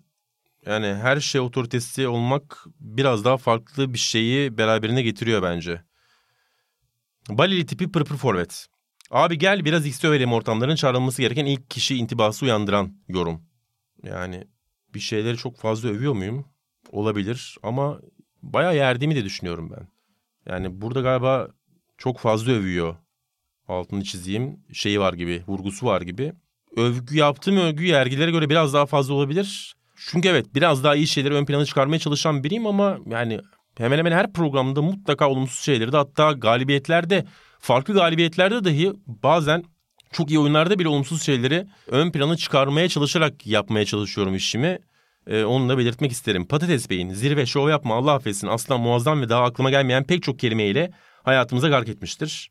Yani 0.66 0.86
her 0.86 1.20
şey 1.20 1.40
otoritesi 1.40 2.08
olmak 2.08 2.64
biraz 2.80 3.24
daha 3.24 3.36
farklı 3.36 3.94
bir 3.94 3.98
şeyi 3.98 4.58
beraberine 4.58 5.02
getiriyor 5.02 5.42
bence. 5.42 5.82
Balili 7.28 7.66
tipi 7.66 7.92
pırpır 7.92 8.16
forvet. 8.16 8.66
Abi 9.10 9.38
gel 9.38 9.64
biraz 9.64 9.86
X'e 9.86 10.08
övelim 10.08 10.32
ortamların 10.32 10.74
çağrılması 10.74 11.22
gereken 11.22 11.46
ilk 11.46 11.70
kişi 11.70 11.96
intibası 11.96 12.44
uyandıran 12.44 12.96
yorum. 13.08 13.42
Yani 14.02 14.44
bir 14.94 15.00
şeyleri 15.00 15.36
çok 15.36 15.58
fazla 15.58 15.88
övüyor 15.88 16.12
muyum? 16.12 16.44
Olabilir 16.90 17.56
ama 17.62 18.00
bayağı 18.42 18.76
yerdiğimi 18.76 19.16
de 19.16 19.24
düşünüyorum 19.24 19.70
ben. 19.76 19.88
Yani 20.46 20.80
burada 20.80 21.00
galiba 21.00 21.48
çok 21.98 22.18
fazla 22.18 22.52
övüyor. 22.52 22.96
Altını 23.68 24.04
çizeyim 24.04 24.64
şeyi 24.72 25.00
var 25.00 25.12
gibi, 25.12 25.44
vurgusu 25.46 25.86
var 25.86 26.02
gibi. 26.02 26.32
Övgü 26.76 27.16
yaptığım 27.16 27.56
övgü 27.56 27.84
yergilere 27.84 28.30
göre 28.30 28.50
biraz 28.50 28.74
daha 28.74 28.86
fazla 28.86 29.14
olabilir. 29.14 29.76
Çünkü 30.10 30.28
evet 30.28 30.54
biraz 30.54 30.84
daha 30.84 30.94
iyi 30.94 31.06
şeyleri 31.06 31.34
ön 31.34 31.44
plana 31.44 31.64
çıkarmaya 31.64 31.98
çalışan 31.98 32.44
biriyim 32.44 32.66
ama 32.66 32.98
yani 33.06 33.40
hemen 33.78 33.98
hemen 33.98 34.12
her 34.12 34.32
programda 34.32 34.82
mutlaka 34.82 35.30
olumsuz 35.30 35.60
şeyleri 35.64 35.92
de 35.92 35.96
hatta 35.96 36.32
galibiyetlerde 36.32 37.24
farklı 37.58 37.94
galibiyetlerde 37.94 38.64
dahi 38.64 38.92
bazen 39.06 39.64
çok 40.12 40.30
iyi 40.30 40.38
oyunlarda 40.38 40.78
bile 40.78 40.88
olumsuz 40.88 41.22
şeyleri 41.22 41.66
ön 41.86 42.12
plana 42.12 42.36
çıkarmaya 42.36 42.88
çalışarak 42.88 43.46
yapmaya 43.46 43.84
çalışıyorum 43.84 44.34
işimi. 44.34 44.78
Ee, 45.26 45.44
onu 45.44 45.68
da 45.68 45.78
belirtmek 45.78 46.12
isterim. 46.12 46.46
Patates 46.46 46.90
Bey'in 46.90 47.12
zirve 47.12 47.46
şov 47.46 47.68
yapma 47.68 47.94
Allah 47.94 48.12
affetsin 48.12 48.46
aslan 48.46 48.80
muazzam 48.80 49.20
ve 49.20 49.28
daha 49.28 49.44
aklıma 49.44 49.70
gelmeyen 49.70 50.04
pek 50.04 50.22
çok 50.22 50.38
kelimeyle 50.38 50.90
hayatımıza 51.22 51.68
gark 51.68 51.88
etmiştir. 51.88 52.50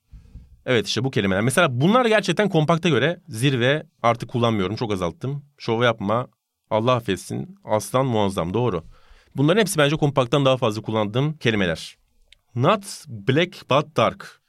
Evet 0.65 0.87
işte 0.87 1.03
bu 1.03 1.11
kelimeler. 1.11 1.41
Mesela 1.41 1.81
bunlar 1.81 2.05
gerçekten 2.05 2.49
kompakta 2.49 2.89
göre 2.89 3.19
zirve 3.27 3.83
artık 4.03 4.29
kullanmıyorum 4.29 4.75
çok 4.75 4.93
azalttım. 4.93 5.45
Şov 5.57 5.83
yapma 5.83 6.27
Allah 6.71 6.93
affetsin 6.93 7.55
aslan 7.63 8.05
muazzam 8.05 8.53
doğru. 8.53 8.83
Bunların 9.35 9.59
hepsi 9.59 9.77
bence 9.77 9.95
kompakttan 9.95 10.45
daha 10.45 10.57
fazla 10.57 10.81
kullandığım 10.81 11.37
kelimeler. 11.37 11.97
Not 12.55 13.05
black 13.07 13.69
but 13.69 13.97
dark. 13.97 14.41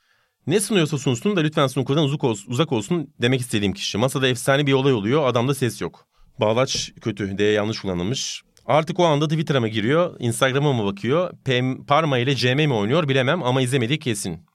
Ne 0.47 0.61
sunuyorsa 0.61 0.99
sunsun 0.99 1.37
da 1.37 1.41
lütfen 1.41 1.67
snooker'dan 1.67 2.05
uzak 2.05 2.25
olsun, 2.25 2.51
uzak 2.51 2.73
olsun 2.73 3.15
demek 3.23 3.41
istediğim 3.41 3.73
kişi. 3.73 3.99
Masada 3.99 4.29
efsane 4.29 4.67
bir 4.67 4.73
olay 4.73 4.93
oluyor 4.93 5.27
adamda 5.27 5.55
ses 5.55 5.81
yok. 5.81 6.07
Bağlaç 6.41 6.93
kötü 7.01 7.39
D 7.39 7.45
yanlış 7.45 7.81
kullanılmış. 7.81 8.43
Artık 8.67 9.01
o 9.01 9.05
anda 9.05 9.29
Twitter'a 9.29 9.61
mı 9.61 9.69
giriyor, 9.69 10.17
Instagram'a 10.19 10.73
mı 10.73 10.85
bakıyor, 10.85 11.33
PM, 11.45 11.85
Parma 11.85 12.19
ile 12.19 12.37
CM 12.37 12.57
mi 12.57 12.75
oynuyor 12.75 13.09
bilemem 13.09 13.43
ama 13.43 13.63
izlemediği 13.63 13.99
kesin. 13.99 14.47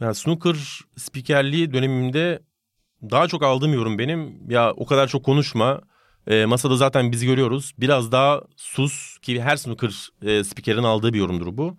Yani 0.00 0.14
snooker 0.14 0.56
spikerliği 0.96 1.72
dönemimde 1.72 2.42
daha 3.10 3.28
çok 3.28 3.42
aldığım 3.42 3.74
yorum 3.74 3.98
benim. 3.98 4.50
Ya 4.50 4.72
o 4.72 4.86
kadar 4.86 5.08
çok 5.08 5.24
konuşma. 5.24 5.80
E, 6.26 6.44
masada 6.44 6.76
zaten 6.76 7.12
bizi 7.12 7.26
görüyoruz. 7.26 7.72
Biraz 7.78 8.12
daha 8.12 8.40
sus 8.56 9.18
ki 9.18 9.42
her 9.42 9.56
snooker 9.56 10.08
e, 10.22 10.44
spikerin 10.44 10.82
aldığı 10.82 11.12
bir 11.12 11.18
yorumdur 11.18 11.56
bu. 11.56 11.76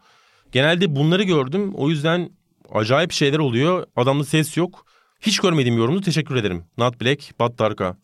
Genelde 0.51 0.95
bunları 0.95 1.23
gördüm. 1.23 1.73
O 1.75 1.89
yüzden 1.89 2.29
acayip 2.71 3.11
şeyler 3.11 3.39
oluyor. 3.39 3.87
Adamda 3.95 4.23
ses 4.23 4.57
yok. 4.57 4.85
Hiç 5.21 5.39
görmediğim 5.39 5.77
yorumdu. 5.77 6.01
Teşekkür 6.01 6.35
ederim. 6.35 6.65
Not 6.77 7.01
Black, 7.01 7.39
Bat 7.39 7.59
Darka. 7.59 7.97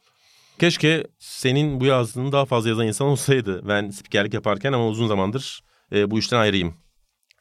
Keşke 0.59 1.07
senin 1.19 1.79
bu 1.79 1.85
yazdığını 1.85 2.31
daha 2.31 2.45
fazla 2.45 2.69
yazan 2.69 2.87
insan 2.87 3.07
olsaydı. 3.07 3.67
Ben 3.67 3.89
spikerlik 3.89 4.33
yaparken 4.33 4.73
ama 4.73 4.87
uzun 4.87 5.07
zamandır 5.07 5.61
e, 5.91 6.11
bu 6.11 6.19
işten 6.19 6.37
ayrıyım. 6.37 6.73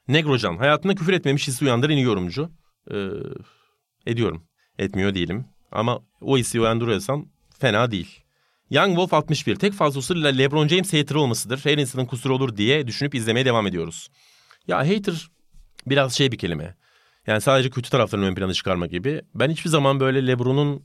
Negrocan. 0.09 0.57
Hayatında 0.57 0.95
küfür 0.95 1.13
etmemiş 1.13 1.49
hissi 1.49 1.65
uyandıran 1.65 1.97
iyi 1.97 2.05
yorumcu. 2.05 2.51
E, 2.91 2.97
ediyorum. 4.07 4.45
Etmiyor 4.79 5.15
değilim. 5.15 5.45
Ama 5.73 6.01
o 6.21 6.39
hissi 6.39 6.61
uyandırıyorsam 6.61 7.27
fena 7.59 7.91
değil. 7.91 8.25
Young 8.71 8.89
Wolf 8.89 9.15
61. 9.15 9.57
Tek 9.57 9.73
fazlası 9.73 10.15
LeBron 10.39 10.69
James 10.69 10.93
hater 10.93 11.15
olmasıdır. 11.15 11.61
Her 11.65 11.79
insanın 11.79 12.07
kusuru 12.07 12.35
olur 12.35 12.57
diye 12.57 12.87
düşünüp 12.87 13.15
izlemeye 13.15 13.45
devam 13.47 13.67
ediyoruz. 13.67 14.09
Ya 14.67 14.79
hater 14.79 15.29
biraz 15.87 16.13
şey 16.13 16.33
bir 16.33 16.39
kelime. 16.39 16.75
Yani 17.27 17.41
sadece 17.41 17.71
kötü 17.71 17.91
taraflarını 17.91 18.27
ön 18.27 18.35
plana 18.35 18.53
çıkarma 18.53 18.87
gibi. 18.87 19.23
Ben 19.35 19.51
hiçbir 19.51 19.71
zaman 19.71 20.01
böyle 20.01 20.27
LeBron'un 20.27 20.83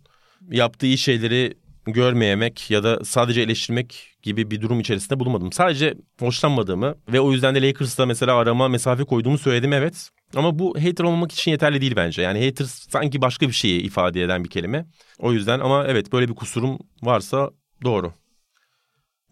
yaptığı 0.51 0.85
iyi 0.85 0.97
şeyleri 0.97 1.53
görmeyemek 1.85 2.71
ya 2.71 2.83
da 2.83 3.05
sadece 3.05 3.41
eleştirmek 3.41 4.15
gibi 4.21 4.51
bir 4.51 4.61
durum 4.61 4.79
içerisinde 4.79 5.19
bulunmadım. 5.19 5.51
Sadece 5.51 5.93
hoşlanmadığımı 6.19 6.95
ve 7.13 7.19
o 7.19 7.31
yüzden 7.31 7.55
de 7.55 7.67
Lakers'ta 7.67 8.05
mesela 8.05 8.35
arama 8.35 8.67
mesafe 8.67 9.03
koyduğumu 9.03 9.37
söyledim 9.37 9.73
evet. 9.73 10.09
Ama 10.35 10.59
bu 10.59 10.77
hater 10.77 11.03
olmamak 11.03 11.31
için 11.31 11.51
yeterli 11.51 11.81
değil 11.81 11.95
bence. 11.95 12.21
Yani 12.21 12.45
hater 12.45 12.65
sanki 12.65 13.21
başka 13.21 13.47
bir 13.47 13.53
şeyi 13.53 13.81
ifade 13.81 14.23
eden 14.23 14.43
bir 14.43 14.49
kelime. 14.49 14.85
O 15.19 15.33
yüzden 15.33 15.59
ama 15.59 15.85
evet 15.87 16.13
böyle 16.13 16.29
bir 16.29 16.35
kusurum 16.35 16.79
varsa 17.01 17.49
doğru. 17.83 18.13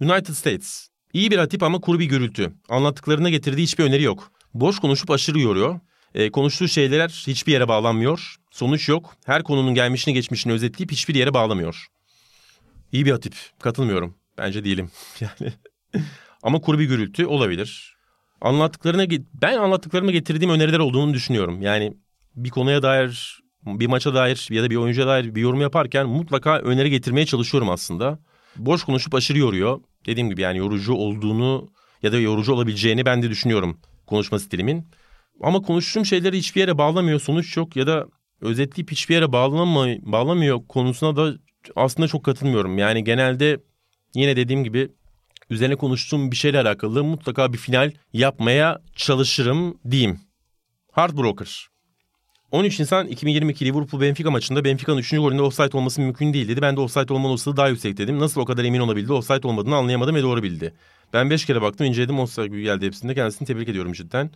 United 0.01 0.33
States. 0.33 0.87
İyi 1.13 1.31
bir 1.31 1.37
hatip 1.37 1.63
ama 1.63 1.81
kuru 1.81 1.99
bir 1.99 2.05
gürültü. 2.05 2.53
Anlattıklarına 2.69 3.29
getirdiği 3.29 3.63
hiçbir 3.63 3.83
öneri 3.83 4.03
yok. 4.03 4.31
Boş 4.53 4.79
konuşup 4.79 5.11
aşırı 5.11 5.39
yoruyor. 5.39 5.79
E, 6.15 6.31
konuştuğu 6.31 6.67
şeyler 6.67 7.09
hiçbir 7.09 7.51
yere 7.51 7.67
bağlanmıyor. 7.67 8.35
Sonuç 8.51 8.89
yok. 8.89 9.15
Her 9.25 9.43
konunun 9.43 9.73
gelmişini 9.73 10.13
geçmişini 10.13 10.53
özetleyip 10.53 10.91
hiçbir 10.91 11.15
yere 11.15 11.33
bağlamıyor. 11.33 11.87
İyi 12.91 13.05
bir 13.05 13.11
hatip. 13.11 13.35
Katılmıyorum. 13.59 14.15
Bence 14.37 14.63
değilim. 14.63 14.91
Yani 15.21 15.53
ama 16.43 16.61
kuru 16.61 16.79
bir 16.79 16.85
gürültü 16.85 17.25
olabilir. 17.25 17.95
Anlattıklarına 18.41 19.05
ben 19.33 19.57
anlattıklarıma 19.57 20.11
getirdiğim 20.11 20.53
öneriler 20.53 20.79
olduğunu 20.79 21.13
düşünüyorum. 21.13 21.61
Yani 21.61 21.93
bir 22.35 22.49
konuya 22.49 22.83
dair, 22.83 23.41
bir 23.65 23.87
maça 23.87 24.13
dair 24.13 24.47
ya 24.51 24.63
da 24.63 24.69
bir 24.69 24.75
oyuncuya 24.75 25.07
dair 25.07 25.35
bir 25.35 25.41
yorum 25.41 25.61
yaparken 25.61 26.07
mutlaka 26.07 26.59
öneri 26.59 26.89
getirmeye 26.89 27.25
çalışıyorum 27.25 27.69
aslında. 27.69 28.19
Boş 28.55 28.83
konuşup 28.83 29.15
aşırı 29.15 29.37
yoruyor. 29.37 29.81
Dediğim 30.05 30.29
gibi 30.29 30.41
yani 30.41 30.57
yorucu 30.57 30.93
olduğunu 30.93 31.69
ya 32.03 32.11
da 32.11 32.19
yorucu 32.19 32.53
olabileceğini 32.53 33.05
ben 33.05 33.23
de 33.23 33.29
düşünüyorum 33.29 33.79
konuşma 34.07 34.39
stilimin. 34.39 34.87
Ama 35.41 35.61
konuştuğum 35.61 36.05
şeyleri 36.05 36.37
hiçbir 36.37 36.61
yere 36.61 36.77
bağlamıyor, 36.77 37.19
sonuç 37.19 37.57
yok 37.57 37.75
ya 37.75 37.87
da 37.87 38.07
özetleyip 38.41 38.91
hiçbir 38.91 39.15
yere 39.15 39.31
bağlamay 39.31 39.99
bağlamıyor 40.01 40.67
konusuna 40.67 41.15
da 41.15 41.33
aslında 41.75 42.07
çok 42.07 42.23
katılmıyorum. 42.23 42.77
Yani 42.77 43.03
genelde 43.03 43.59
yine 44.15 44.35
dediğim 44.35 44.63
gibi 44.63 44.89
üzerine 45.49 45.75
konuştuğum 45.75 46.31
bir 46.31 46.35
şeyle 46.35 46.59
alakalı 46.59 47.03
mutlaka 47.03 47.53
bir 47.53 47.57
final 47.57 47.91
yapmaya 48.13 48.81
çalışırım 48.95 49.77
diyeyim. 49.91 50.19
Heartbroker. 50.91 51.70
13 52.51 52.79
Nisan 52.79 53.07
2022 53.07 53.65
Liverpool 53.65 54.01
Benfica 54.01 54.31
maçında 54.31 54.63
Benfica'nın 54.63 54.97
3. 54.97 55.11
golünde 55.11 55.41
offside 55.41 55.77
olması 55.77 56.01
mümkün 56.01 56.33
değil 56.33 56.47
dedi. 56.47 56.61
Ben 56.61 56.75
de 56.75 56.79
offside 56.79 57.13
olma 57.13 57.27
olasılığı 57.27 57.57
daha 57.57 57.67
yüksek 57.67 57.97
dedim. 57.97 58.19
Nasıl 58.19 58.41
o 58.41 58.45
kadar 58.45 58.63
emin 58.63 58.79
olabildi? 58.79 59.13
Offside 59.13 59.47
olmadığını 59.47 59.75
anlayamadım 59.75 60.15
ve 60.15 60.21
doğru 60.21 60.43
bildi. 60.43 60.73
Ben 61.13 61.29
5 61.29 61.45
kere 61.45 61.61
baktım 61.61 61.87
inceledim 61.87 62.19
offside 62.19 62.47
gibi 62.47 62.63
geldi 62.63 62.85
hepsinde. 62.85 63.15
Kendisini 63.15 63.47
tebrik 63.47 63.69
ediyorum 63.69 63.93
cidden. 63.93 64.31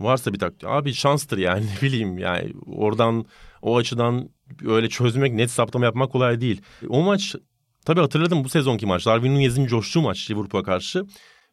Varsa 0.00 0.32
bir 0.32 0.38
taktik. 0.38 0.64
Abi 0.68 0.94
şanstır 0.94 1.38
yani 1.38 1.66
ne 1.76 1.88
bileyim 1.88 2.18
yani 2.18 2.52
oradan 2.66 3.24
o 3.62 3.76
açıdan 3.76 4.28
öyle 4.66 4.88
çözmek 4.88 5.32
net 5.32 5.50
saptama 5.50 5.84
yapmak 5.84 6.12
kolay 6.12 6.40
değil. 6.40 6.62
O 6.88 7.02
maç 7.02 7.34
tabii 7.84 8.00
hatırladım 8.00 8.44
bu 8.44 8.48
sezonki 8.48 8.86
maç. 8.86 9.06
Darwin 9.06 9.34
Nunez'in 9.34 9.66
coştuğu 9.66 10.02
maç 10.02 10.30
Liverpool'a 10.30 10.62
karşı. 10.64 11.04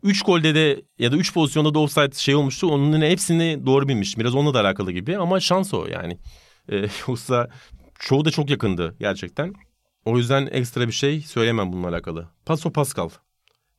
3 0.05 0.21
golde 0.21 0.55
de 0.55 0.81
ya 0.99 1.11
da 1.11 1.17
3 1.17 1.33
pozisyonda 1.33 1.73
da 1.73 1.79
offside 1.79 2.15
şey 2.15 2.35
olmuştu. 2.35 2.67
Onun 2.67 3.01
hepsini 3.01 3.65
doğru 3.65 3.87
bilmiş. 3.87 4.17
Biraz 4.17 4.35
onunla 4.35 4.53
da 4.53 4.59
alakalı 4.59 4.91
gibi 4.91 5.17
ama 5.17 5.39
şans 5.39 5.73
o 5.73 5.87
yani. 5.87 6.17
Ee, 6.71 6.87
yoksa 7.07 7.49
çoğu 7.99 8.25
da 8.25 8.31
çok 8.31 8.49
yakındı 8.49 8.95
gerçekten. 8.99 9.53
O 10.05 10.17
yüzden 10.17 10.49
ekstra 10.51 10.87
bir 10.87 10.91
şey 10.91 11.21
söyleyemem 11.21 11.73
bununla 11.73 11.87
alakalı. 11.89 12.29
Paso 12.45 12.71
Pascal. 12.71 13.09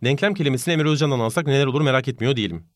Denklem 0.04 0.34
kelimesini 0.34 0.74
Emre 0.74 0.88
Özcan'dan 0.88 1.20
alsak 1.20 1.46
neler 1.46 1.66
olur 1.66 1.80
merak 1.80 2.08
etmiyor 2.08 2.36
değilim. 2.36 2.66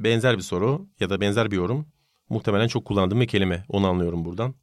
Benzer 0.00 0.36
bir 0.36 0.42
soru 0.42 0.86
ya 1.00 1.10
da 1.10 1.20
benzer 1.20 1.50
bir 1.50 1.56
yorum. 1.56 1.86
Muhtemelen 2.28 2.68
çok 2.68 2.84
kullandığım 2.84 3.20
bir 3.20 3.28
kelime. 3.28 3.64
Onu 3.68 3.86
anlıyorum 3.86 4.24
buradan. 4.24 4.54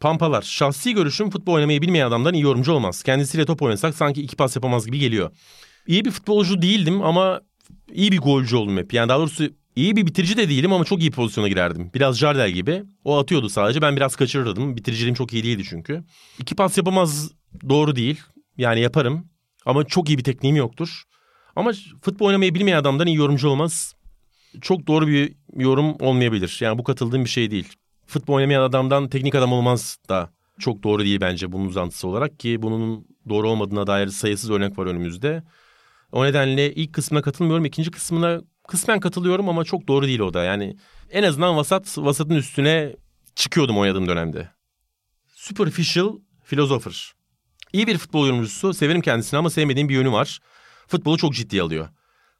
Pampalar. 0.00 0.42
Şahsi 0.42 0.94
görüşüm 0.94 1.30
futbol 1.30 1.52
oynamayı 1.52 1.82
bilmeyen 1.82 2.06
adamdan 2.06 2.34
iyi 2.34 2.42
yorumcu 2.42 2.72
olmaz. 2.72 3.02
Kendisiyle 3.02 3.44
top 3.44 3.62
oynasak 3.62 3.94
sanki 3.94 4.22
iki 4.22 4.36
pas 4.36 4.56
yapamaz 4.56 4.86
gibi 4.86 4.98
geliyor. 4.98 5.30
İyi 5.86 6.04
bir 6.04 6.10
futbolcu 6.10 6.62
değildim 6.62 7.02
ama 7.02 7.40
iyi 7.92 8.12
bir 8.12 8.18
golcü 8.18 8.56
oldum 8.56 8.76
hep. 8.76 8.92
Yani 8.92 9.08
daha 9.08 9.18
doğrusu 9.18 9.44
iyi 9.76 9.96
bir 9.96 10.06
bitirici 10.06 10.36
de 10.36 10.48
değilim 10.48 10.72
ama 10.72 10.84
çok 10.84 11.00
iyi 11.00 11.10
pozisyona 11.10 11.48
girerdim. 11.48 11.90
Biraz 11.94 12.18
Jardel 12.18 12.50
gibi. 12.50 12.82
O 13.04 13.18
atıyordu 13.18 13.48
sadece 13.48 13.82
ben 13.82 13.96
biraz 13.96 14.16
kaçırırdım. 14.16 14.76
Bitiriciliğim 14.76 15.14
çok 15.14 15.32
iyi 15.32 15.44
değildi 15.44 15.62
çünkü. 15.70 16.04
İki 16.38 16.54
pas 16.54 16.78
yapamaz 16.78 17.30
doğru 17.68 17.96
değil. 17.96 18.20
Yani 18.58 18.80
yaparım 18.80 19.26
ama 19.66 19.84
çok 19.84 20.08
iyi 20.08 20.18
bir 20.18 20.24
tekniğim 20.24 20.56
yoktur. 20.56 21.02
Ama 21.56 21.72
futbol 22.02 22.26
oynamayı 22.26 22.54
bilmeyen 22.54 22.78
adamdan 22.78 23.06
iyi 23.06 23.16
yorumcu 23.16 23.48
olmaz. 23.48 23.94
Çok 24.60 24.86
doğru 24.86 25.06
bir 25.06 25.32
yorum 25.56 25.96
olmayabilir. 26.00 26.58
Yani 26.60 26.78
bu 26.78 26.84
katıldığım 26.84 27.24
bir 27.24 27.30
şey 27.30 27.50
değil. 27.50 27.68
Futbol 28.06 28.34
oynamayan 28.34 28.62
adamdan 28.62 29.08
teknik 29.08 29.34
adam 29.34 29.52
olmaz 29.52 29.98
da 30.08 30.30
çok 30.58 30.82
doğru 30.82 31.04
değil 31.04 31.20
bence 31.20 31.52
bunun 31.52 31.66
uzantısı 31.66 32.08
olarak 32.08 32.38
ki 32.40 32.62
bunun 32.62 33.06
doğru 33.28 33.48
olmadığına 33.48 33.86
dair 33.86 34.08
sayısız 34.08 34.50
örnek 34.50 34.78
var 34.78 34.86
önümüzde. 34.86 35.42
O 36.12 36.24
nedenle 36.24 36.74
ilk 36.74 36.92
kısmına 36.92 37.22
katılmıyorum. 37.22 37.64
ikinci 37.64 37.90
kısmına 37.90 38.40
kısmen 38.68 39.00
katılıyorum 39.00 39.48
ama 39.48 39.64
çok 39.64 39.88
doğru 39.88 40.06
değil 40.06 40.20
o 40.20 40.34
da. 40.34 40.44
Yani 40.44 40.76
en 41.10 41.22
azından 41.22 41.56
vasat 41.56 41.98
vasatın 41.98 42.34
üstüne 42.34 42.96
çıkıyordum 43.34 43.78
oynadığım 43.78 44.08
dönemde. 44.08 44.48
Superficial 45.34 46.18
philosopher. 46.44 47.12
İyi 47.72 47.86
bir 47.86 47.98
futbol 47.98 48.26
yorumcusu. 48.26 48.74
Severim 48.74 49.00
kendisini 49.00 49.38
ama 49.38 49.50
sevmediğim 49.50 49.88
bir 49.88 49.94
yönü 49.94 50.12
var. 50.12 50.38
Futbolu 50.88 51.18
çok 51.18 51.34
ciddi 51.34 51.62
alıyor. 51.62 51.88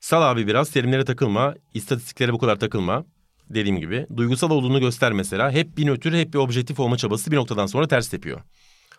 Sal 0.01 0.23
abi 0.23 0.47
biraz 0.47 0.71
terimlere 0.71 1.05
takılma, 1.05 1.55
istatistiklere 1.75 2.33
bu 2.33 2.39
kadar 2.39 2.57
takılma. 2.57 3.05
Dediğim 3.51 3.81
gibi 3.81 4.07
duygusal 4.17 4.51
olduğunu 4.51 4.81
göster 4.81 5.13
mesela. 5.13 5.51
Hep 5.51 5.77
bir 5.77 5.87
nötr, 5.87 6.13
hep 6.13 6.35
bir 6.35 6.39
objektif 6.39 6.81
olma 6.81 6.97
çabası 6.97 7.31
bir 7.31 7.37
noktadan 7.37 7.67
sonra 7.67 7.89
ters 7.89 8.09
tepiyor. 8.09 8.41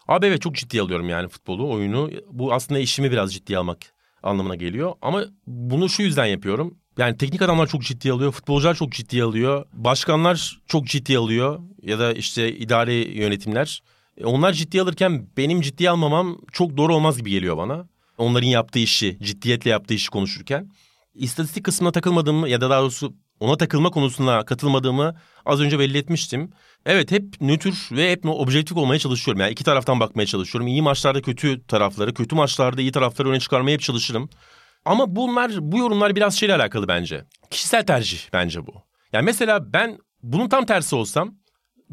Abi 0.08 0.26
evet 0.26 0.42
çok 0.42 0.56
ciddi 0.56 0.82
alıyorum 0.82 1.10
yani 1.10 1.28
futbolu, 1.28 1.70
oyunu. 1.70 2.12
Bu 2.32 2.54
aslında 2.54 2.80
işimi 2.80 3.12
biraz 3.12 3.34
ciddi 3.34 3.58
almak 3.58 3.78
anlamına 4.24 4.56
geliyor. 4.56 4.94
Ama 5.02 5.24
bunu 5.48 5.90
şu 5.90 6.02
yüzden 6.04 6.26
yapıyorum. 6.26 6.78
Yani 6.98 7.18
teknik 7.18 7.42
adamlar 7.42 7.68
çok 7.68 7.82
ciddi 7.82 8.12
alıyor, 8.12 8.32
futbolcular 8.32 8.76
çok 8.76 8.92
ciddi 8.92 9.24
alıyor, 9.24 9.66
başkanlar 9.74 10.62
çok 10.68 10.88
ciddi 10.88 11.18
alıyor 11.18 11.60
ya 11.82 12.00
da 12.00 12.14
işte 12.14 12.56
idari 12.56 13.18
yönetimler. 13.18 13.84
E, 14.18 14.26
onlar 14.26 14.54
ciddi 14.54 14.82
alırken 14.82 15.28
benim 15.38 15.62
ciddi 15.62 15.90
almamam 15.90 16.38
çok 16.52 16.78
doğru 16.78 16.96
olmaz 16.96 17.18
gibi 17.18 17.30
geliyor 17.30 17.58
bana. 17.58 17.88
Onların 18.18 18.48
yaptığı 18.48 18.80
işi, 18.80 19.18
ciddiyetle 19.22 19.70
yaptığı 19.70 19.94
işi 19.94 20.10
konuşurken. 20.10 20.72
İstatistik 21.14 21.64
kısmına 21.64 21.92
takılmadığımı 21.92 22.50
ya 22.50 22.62
da 22.62 22.70
daha 22.70 22.82
doğrusu 22.82 23.14
ona 23.40 23.58
takılma 23.58 23.90
konusuna 23.90 24.46
katılmadığımı 24.46 25.16
az 25.46 25.62
önce 25.62 25.80
belli 25.80 25.98
etmiştim. 25.98 26.52
Evet 26.86 27.12
hep 27.12 27.42
nötr 27.42 27.96
ve 27.96 28.12
hep 28.12 28.26
objektif 28.26 28.78
olmaya 28.78 29.00
çalışıyorum. 29.00 29.42
Yani 29.42 29.52
iki 29.52 29.64
taraftan 29.64 30.00
bakmaya 30.00 30.26
çalışıyorum. 30.26 30.68
İyi 30.68 30.82
maçlarda 30.82 31.22
kötü 31.22 31.68
tarafları, 31.68 32.14
kötü 32.14 32.36
maçlarda 32.36 32.82
iyi 32.82 32.92
tarafları 32.92 33.30
öne 33.30 33.40
çıkarmaya 33.40 33.72
hep 33.72 33.82
çalışırım. 33.82 34.30
Ama 34.86 35.16
bunlar, 35.16 35.52
bu 35.60 35.78
yorumlar 35.78 36.16
biraz 36.16 36.36
şeyle 36.36 36.56
alakalı 36.56 36.88
bence. 36.88 37.26
Kişisel 37.50 37.86
tercih 37.86 38.20
bence 38.34 38.68
bu. 38.68 38.74
Yani 39.14 39.26
mesela 39.26 39.74
ben 39.74 39.98
bunun 40.24 40.50
tam 40.50 40.66
tersi 40.66 40.96
olsam, 40.96 41.36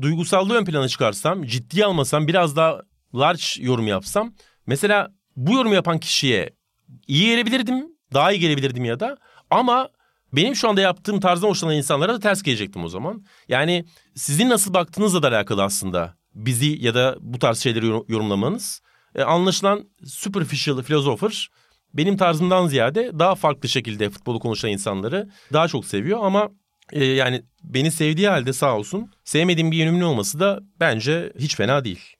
duygusallığı 0.01 0.55
ön 0.55 0.65
plana 0.65 0.89
çıkarsam, 0.89 1.45
ciddiye 1.45 1.85
almasam, 1.85 2.29
biraz 2.29 2.57
daha 2.57 2.81
large 3.15 3.45
yorum 3.59 3.87
yapsam. 3.87 4.35
Mesela 4.67 5.13
bu 5.37 5.55
yorumu 5.55 5.75
yapan 5.75 5.99
kişiye 5.99 6.51
iyi 7.07 7.27
gelebilirdim, 7.27 7.87
daha 8.15 8.33
iyi 8.33 8.41
gelebilirdim 8.41 8.85
ya 8.85 9.01
da. 9.01 9.17
Ama 9.51 9.89
benim 10.33 10.57
şu 10.57 10.69
anda 10.69 10.81
yaptığım 10.81 11.21
tarzdan 11.21 11.49
hoşlanan 11.49 11.77
insanlara 11.77 12.15
da 12.15 12.21
ters 12.21 12.43
gelecektim 12.43 12.85
o 12.85 12.89
zaman. 12.89 13.25
Yani 13.49 13.85
sizin 14.15 14.49
nasıl 14.49 14.75
baktığınızla 14.75 15.23
da 15.23 15.29
alakalı 15.29 15.65
aslında 15.65 16.15
bizi 16.35 16.85
ya 16.85 16.95
da 16.95 17.17
bu 17.21 17.39
tarz 17.39 17.59
şeyleri 17.59 17.87
yorumlamanız. 17.87 18.83
E, 19.15 19.23
anlaşılan 19.23 19.89
superficial 20.05 20.83
philosopher 20.83 21.49
benim 21.95 22.17
tarzımdan 22.17 22.67
ziyade 22.67 23.11
daha 23.19 23.35
farklı 23.35 23.69
şekilde 23.69 24.11
futbolu 24.11 24.41
konuşan 24.41 24.71
insanları 24.71 25.29
daha 25.53 25.69
çok 25.69 25.85
seviyor 25.85 26.19
ama 26.23 26.49
e, 26.93 27.05
yani 27.05 27.43
beni 27.65 27.91
sevdiği 27.91 28.29
halde 28.29 28.53
sağ 28.53 28.77
olsun 28.77 29.11
sevmediğim 29.25 29.71
bir 29.71 29.77
yönümün 29.77 30.01
olması 30.01 30.41
da 30.41 30.61
bence 30.81 31.33
hiç 31.39 31.57
fena 31.57 31.85
değil. 31.85 32.17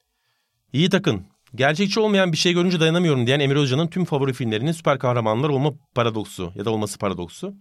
İyi 0.73 0.91
takın. 0.91 1.27
Gerçekçi 1.55 2.01
olmayan 2.01 2.33
bir 2.33 2.37
şey 2.37 2.53
görünce 2.53 2.81
dayanamıyorum 2.81 3.27
diyen 3.27 3.41
Emir 3.41 3.57
Özcan'ın 3.57 3.87
tüm 3.87 4.05
favori 4.05 4.33
filmlerinin 4.33 4.73
süper 4.73 4.99
kahramanlar 4.99 5.49
olma 5.49 5.73
paradoksu 5.95 6.53
ya 6.55 6.65
da 6.65 6.71
olması 6.71 6.99
paradoksu. 6.99 7.55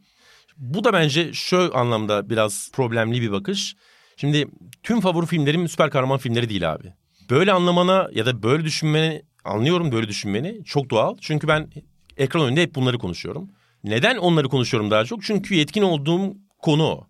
Bu 0.57 0.83
da 0.83 0.93
bence 0.93 1.33
şu 1.33 1.71
anlamda 1.73 2.29
biraz 2.29 2.71
problemli 2.73 3.21
bir 3.21 3.31
bakış. 3.31 3.75
Şimdi 4.17 4.47
tüm 4.83 5.01
favori 5.01 5.25
filmlerim 5.25 5.67
süper 5.67 5.89
kahraman 5.89 6.17
filmleri 6.17 6.49
değil 6.49 6.71
abi. 6.71 6.93
Böyle 7.29 7.51
anlamana 7.51 8.09
ya 8.13 8.25
da 8.25 8.43
böyle 8.43 8.63
düşünmeni 8.63 9.21
anlıyorum 9.45 9.91
böyle 9.91 10.07
düşünmeni 10.07 10.63
çok 10.65 10.89
doğal. 10.89 11.17
Çünkü 11.21 11.47
ben 11.47 11.69
ekran 12.17 12.45
önünde 12.45 12.61
hep 12.61 12.75
bunları 12.75 12.97
konuşuyorum. 12.97 13.49
Neden 13.83 14.17
onları 14.17 14.49
konuşuyorum 14.49 14.91
daha 14.91 15.05
çok? 15.05 15.23
Çünkü 15.23 15.55
yetkin 15.55 15.81
olduğum 15.81 16.33
konu. 16.61 17.07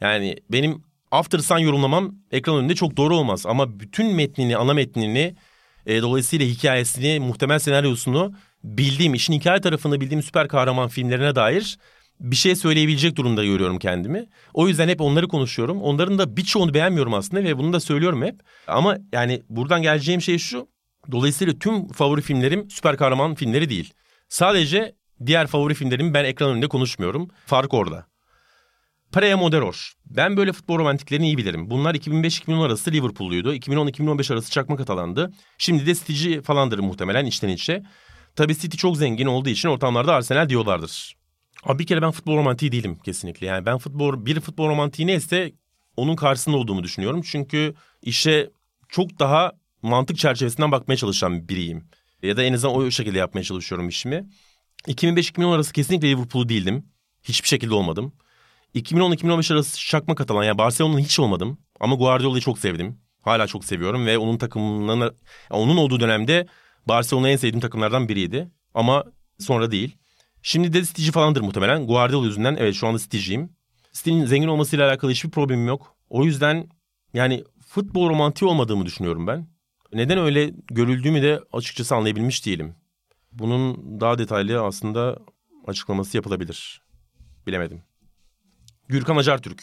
Yani 0.00 0.36
benim 0.50 0.82
After 1.10 1.38
Sun 1.38 1.58
yorumlamam 1.58 2.14
ekran 2.30 2.56
önünde 2.56 2.74
çok 2.74 2.96
doğru 2.96 3.16
olmaz. 3.16 3.46
Ama 3.46 3.80
bütün 3.80 4.14
metnini, 4.14 4.56
ana 4.56 4.74
metnini, 4.74 5.36
e, 5.86 6.02
dolayısıyla 6.02 6.46
hikayesini, 6.46 7.20
muhtemel 7.20 7.58
senaryosunu 7.58 8.34
bildiğim, 8.64 9.14
işin 9.14 9.32
hikaye 9.32 9.60
tarafını 9.60 10.00
bildiğim 10.00 10.22
süper 10.22 10.48
kahraman 10.48 10.88
filmlerine 10.88 11.34
dair 11.34 11.78
bir 12.22 12.36
şey 12.36 12.56
söyleyebilecek 12.56 13.16
durumda 13.16 13.44
görüyorum 13.44 13.78
kendimi. 13.78 14.26
O 14.54 14.68
yüzden 14.68 14.88
hep 14.88 15.00
onları 15.00 15.28
konuşuyorum. 15.28 15.82
Onların 15.82 16.18
da 16.18 16.36
birçoğunu 16.36 16.74
beğenmiyorum 16.74 17.14
aslında 17.14 17.44
ve 17.44 17.58
bunu 17.58 17.72
da 17.72 17.80
söylüyorum 17.80 18.22
hep. 18.22 18.40
Ama 18.66 18.96
yani 19.12 19.42
buradan 19.48 19.82
geleceğim 19.82 20.20
şey 20.22 20.38
şu. 20.38 20.68
Dolayısıyla 21.12 21.58
tüm 21.58 21.88
favori 21.88 22.22
filmlerim 22.22 22.70
süper 22.70 22.96
kahraman 22.96 23.34
filmleri 23.34 23.70
değil. 23.70 23.94
Sadece 24.28 24.94
diğer 25.26 25.46
favori 25.46 25.74
filmlerimi 25.74 26.14
ben 26.14 26.24
ekran 26.24 26.50
önünde 26.50 26.68
konuşmuyorum. 26.68 27.28
Fark 27.46 27.74
orada. 27.74 28.06
Prea 29.12 29.36
Moderor. 29.36 29.92
Ben 30.06 30.36
böyle 30.36 30.52
futbol 30.52 30.78
romantiklerini 30.78 31.26
iyi 31.26 31.38
bilirim. 31.38 31.70
Bunlar 31.70 31.94
2005-2010 31.94 32.66
arası 32.66 32.92
Liverpool'luydu. 32.92 33.54
2010-2015 33.54 34.32
arası 34.32 34.50
çakma 34.50 34.76
katalandı. 34.76 35.32
Şimdi 35.58 35.86
de 35.86 35.94
City'ci 35.94 36.42
falandır 36.42 36.78
muhtemelen 36.78 37.26
içten 37.26 37.48
içe. 37.48 37.82
Tabii 38.36 38.58
City 38.58 38.76
çok 38.76 38.96
zengin 38.96 39.26
olduğu 39.26 39.48
için 39.48 39.68
ortamlarda 39.68 40.14
Arsenal 40.14 40.48
diyorlardır. 40.48 41.21
Abi 41.62 41.78
bir 41.78 41.86
kere 41.86 42.02
ben 42.02 42.10
futbol 42.10 42.36
romantiği 42.36 42.72
değilim 42.72 42.98
kesinlikle. 43.04 43.46
Yani 43.46 43.66
ben 43.66 43.78
futbol 43.78 44.26
bir 44.26 44.40
futbol 44.40 44.68
romantiği 44.68 45.06
neyse 45.06 45.52
onun 45.96 46.16
karşısında 46.16 46.56
olduğumu 46.56 46.82
düşünüyorum. 46.82 47.22
Çünkü 47.22 47.74
işe 48.02 48.50
çok 48.88 49.18
daha 49.18 49.52
mantık 49.82 50.18
çerçevesinden 50.18 50.72
bakmaya 50.72 50.96
çalışan 50.96 51.48
biriyim. 51.48 51.84
Ya 52.22 52.36
da 52.36 52.42
en 52.42 52.52
azından 52.52 52.76
o 52.76 52.90
şekilde 52.90 53.18
yapmaya 53.18 53.42
çalışıyorum 53.42 53.88
işimi. 53.88 54.26
2005-2010 54.88 55.54
arası 55.54 55.72
kesinlikle 55.72 56.10
Liverpool'u 56.10 56.48
değildim. 56.48 56.86
Hiçbir 57.22 57.48
şekilde 57.48 57.74
olmadım. 57.74 58.12
2010-2015 58.74 59.54
arası 59.54 59.78
çakma 59.86 60.14
katılan 60.14 60.44
yani 60.44 60.58
Barcelona'nın 60.58 61.00
hiç 61.00 61.20
olmadım. 61.20 61.58
Ama 61.80 61.94
Guardiola'yı 61.94 62.42
çok 62.42 62.58
sevdim. 62.58 62.98
Hala 63.22 63.46
çok 63.46 63.64
seviyorum 63.64 64.06
ve 64.06 64.18
onun 64.18 64.38
takımlarına 64.38 65.10
onun 65.50 65.76
olduğu 65.76 66.00
dönemde 66.00 66.46
Barcelona 66.88 67.28
en 67.28 67.36
sevdiğim 67.36 67.60
takımlardan 67.60 68.08
biriydi. 68.08 68.48
Ama 68.74 69.04
sonra 69.38 69.70
değil. 69.70 69.96
Şimdi 70.42 70.72
de 70.72 70.84
City'ci 70.84 71.12
falandır 71.12 71.40
muhtemelen. 71.40 71.86
Guardiola 71.86 72.26
yüzünden 72.26 72.56
evet 72.58 72.74
şu 72.74 72.86
anda 72.86 72.98
City'ciyim. 72.98 73.50
City'nin 73.92 74.26
zengin 74.26 74.48
olmasıyla 74.48 74.88
alakalı 74.88 75.10
hiçbir 75.10 75.30
problemim 75.30 75.66
yok. 75.66 75.96
O 76.10 76.24
yüzden 76.24 76.68
yani 77.14 77.44
futbol 77.66 78.08
romantiği 78.08 78.50
olmadığımı 78.50 78.86
düşünüyorum 78.86 79.26
ben. 79.26 79.46
Neden 79.92 80.18
öyle 80.18 80.50
görüldüğümü 80.70 81.22
de 81.22 81.40
açıkçası 81.52 81.94
anlayabilmiş 81.94 82.46
değilim. 82.46 82.74
Bunun 83.32 84.00
daha 84.00 84.18
detaylı 84.18 84.62
aslında 84.62 85.18
açıklaması 85.66 86.16
yapılabilir. 86.16 86.82
Bilemedim. 87.46 87.82
Gürkan 88.88 89.16
Acartürk. 89.16 89.62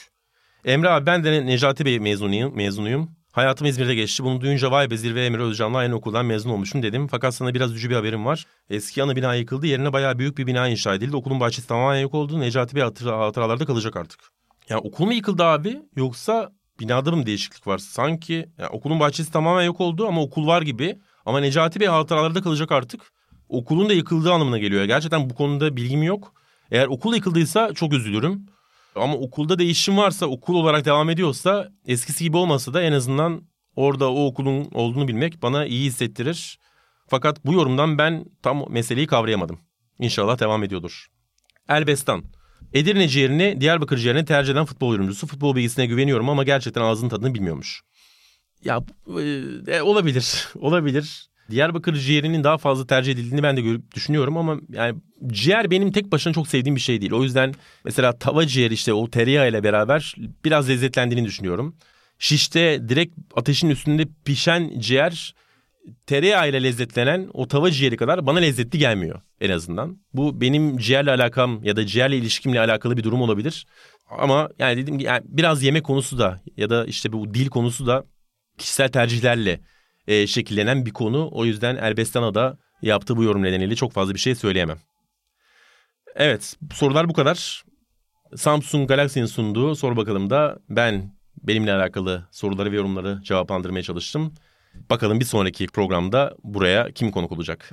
Emre 0.65 0.89
abi 0.89 1.05
ben 1.05 1.23
de 1.23 1.45
Necati 1.45 1.85
Bey 1.85 1.99
mezunuyum. 1.99 2.55
mezunuyum. 2.55 3.18
Hayatım 3.31 3.67
İzmir'de 3.67 3.95
geçti. 3.95 4.23
Bunu 4.23 4.41
duyunca 4.41 4.71
vay 4.71 4.89
be 4.89 4.97
zirve 4.97 5.25
Emre 5.25 5.43
Özcan'la 5.43 5.77
aynı 5.77 5.95
okuldan 5.95 6.25
mezun 6.25 6.49
olmuşum 6.49 6.83
dedim. 6.83 7.07
Fakat 7.07 7.35
sana 7.35 7.53
biraz 7.53 7.71
üzücü 7.71 7.89
bir 7.89 7.95
haberim 7.95 8.25
var. 8.25 8.45
Eski 8.69 9.03
ana 9.03 9.15
bina 9.15 9.35
yıkıldı. 9.35 9.67
Yerine 9.67 9.93
bayağı 9.93 10.19
büyük 10.19 10.37
bir 10.37 10.47
bina 10.47 10.67
inşa 10.67 10.95
edildi. 10.95 11.15
Okulun 11.15 11.39
bahçesi 11.39 11.67
tamamen 11.67 11.99
yok 11.99 12.13
oldu. 12.13 12.39
Necati 12.39 12.75
Bey 12.75 12.83
hatır, 12.83 13.05
hatıralarda 13.05 13.65
kalacak 13.65 13.95
artık. 13.95 14.19
Yani 14.69 14.81
okul 14.81 15.05
mu 15.05 15.13
yıkıldı 15.13 15.43
abi 15.43 15.81
yoksa 15.95 16.51
binada 16.79 17.11
mı 17.11 17.25
değişiklik 17.25 17.67
var? 17.67 17.77
Sanki 17.77 18.49
yani 18.57 18.69
okulun 18.69 18.99
bahçesi 18.99 19.31
tamamen 19.31 19.63
yok 19.63 19.81
oldu 19.81 20.07
ama 20.07 20.21
okul 20.21 20.47
var 20.47 20.61
gibi. 20.61 20.99
Ama 21.25 21.39
Necati 21.39 21.79
Bey 21.79 21.87
hatıralarda 21.87 22.41
kalacak 22.41 22.71
artık. 22.71 23.01
Okulun 23.49 23.89
da 23.89 23.93
yıkıldığı 23.93 24.33
anlamına 24.33 24.57
geliyor. 24.57 24.83
Gerçekten 24.83 25.29
bu 25.29 25.35
konuda 25.35 25.75
bilgim 25.75 26.03
yok. 26.03 26.33
Eğer 26.71 26.87
okul 26.87 27.15
yıkıldıysa 27.15 27.73
çok 27.73 27.93
üzülürüm. 27.93 28.45
Ama 28.95 29.15
okulda 29.15 29.59
değişim 29.59 29.97
varsa, 29.97 30.25
okul 30.25 30.55
olarak 30.55 30.85
devam 30.85 31.09
ediyorsa 31.09 31.71
eskisi 31.85 32.23
gibi 32.23 32.37
olmasa 32.37 32.73
da 32.73 32.81
en 32.81 32.91
azından 32.91 33.41
orada 33.75 34.11
o 34.11 34.25
okulun 34.25 34.67
olduğunu 34.71 35.07
bilmek 35.07 35.41
bana 35.41 35.65
iyi 35.65 35.85
hissettirir. 35.85 36.59
Fakat 37.07 37.45
bu 37.45 37.53
yorumdan 37.53 37.97
ben 37.97 38.25
tam 38.41 38.65
meseleyi 38.69 39.07
kavrayamadım. 39.07 39.59
İnşallah 39.99 40.39
devam 40.39 40.63
ediyordur. 40.63 41.07
Elbestan. 41.69 42.23
Edirne 42.73 43.07
ciğerini 43.07 43.61
Diyarbakır 43.61 43.97
ciğerini 43.97 44.25
tercih 44.25 44.53
eden 44.53 44.65
futbol 44.65 44.93
yorumcusu. 44.93 45.27
Futbol 45.27 45.55
bilgisine 45.55 45.85
güveniyorum 45.85 46.29
ama 46.29 46.43
gerçekten 46.43 46.81
ağzının 46.81 47.09
tadını 47.09 47.33
bilmiyormuş. 47.33 47.81
Ya 48.63 48.83
e, 49.19 49.21
e 49.75 49.81
olabilir, 49.81 50.47
olabilir. 50.55 51.28
Diyarbakır 51.49 51.95
ciğerinin 51.95 52.43
daha 52.43 52.57
fazla 52.57 52.87
tercih 52.87 53.11
edildiğini 53.11 53.43
ben 53.43 53.57
de 53.57 53.61
görüp 53.61 53.95
düşünüyorum 53.95 54.37
ama 54.37 54.57
yani 54.69 54.99
ciğer 55.27 55.71
benim 55.71 55.91
tek 55.91 56.11
başına 56.11 56.33
çok 56.33 56.47
sevdiğim 56.47 56.75
bir 56.75 56.81
şey 56.81 57.01
değil. 57.01 57.11
O 57.11 57.23
yüzden 57.23 57.53
mesela 57.85 58.17
tava 58.17 58.47
ciğer 58.47 58.71
işte 58.71 58.93
o 58.93 59.09
tereyağı 59.09 59.49
ile 59.49 59.63
beraber 59.63 60.15
biraz 60.45 60.69
lezzetlendiğini 60.69 61.27
düşünüyorum. 61.27 61.75
Şişte 62.19 62.89
direkt 62.89 63.17
ateşin 63.35 63.69
üstünde 63.69 64.07
pişen 64.25 64.79
ciğer 64.79 65.33
tereyağı 66.05 66.49
ile 66.49 66.63
lezzetlenen 66.63 67.29
o 67.33 67.47
tava 67.47 67.71
ciğeri 67.71 67.97
kadar 67.97 68.25
bana 68.25 68.39
lezzetli 68.39 68.79
gelmiyor 68.79 69.21
en 69.41 69.49
azından. 69.49 69.97
Bu 70.13 70.41
benim 70.41 70.77
ciğerle 70.77 71.11
alakam 71.11 71.63
ya 71.63 71.75
da 71.75 71.85
ciğerle 71.85 72.17
ilişkimle 72.17 72.59
alakalı 72.59 72.97
bir 72.97 73.03
durum 73.03 73.21
olabilir. 73.21 73.65
Ama 74.09 74.49
yani 74.59 74.77
dedim 74.81 74.97
ki 74.97 75.05
yani 75.05 75.21
biraz 75.25 75.63
yemek 75.63 75.83
konusu 75.83 76.19
da 76.19 76.41
ya 76.57 76.69
da 76.69 76.85
işte 76.85 77.13
bu 77.13 77.33
dil 77.33 77.47
konusu 77.47 77.87
da 77.87 78.03
kişisel 78.57 78.89
tercihlerle 78.89 79.59
e, 80.09 80.27
şekillenen 80.27 80.85
bir 80.85 80.91
konu. 80.91 81.29
O 81.31 81.45
yüzden 81.45 81.75
Elbestan'a 81.75 82.33
da 82.35 82.57
yaptığı 82.81 83.17
bu 83.17 83.23
yorum 83.23 83.43
nedeniyle 83.43 83.75
çok 83.75 83.91
fazla 83.91 84.13
bir 84.13 84.19
şey 84.19 84.35
söyleyemem. 84.35 84.77
Evet 86.15 86.55
sorular 86.73 87.09
bu 87.09 87.13
kadar. 87.13 87.63
Samsung 88.35 88.87
Galaxy'nin 88.87 89.25
sunduğu 89.25 89.75
soru 89.75 89.97
bakalım 89.97 90.29
da 90.29 90.59
ben 90.69 91.13
benimle 91.43 91.73
alakalı 91.73 92.27
soruları 92.31 92.71
ve 92.71 92.75
yorumları 92.75 93.19
cevaplandırmaya 93.23 93.83
çalıştım. 93.83 94.33
Bakalım 94.89 95.19
bir 95.19 95.25
sonraki 95.25 95.67
programda 95.67 96.35
buraya 96.43 96.91
kim 96.91 97.11
konuk 97.11 97.31
olacak? 97.31 97.71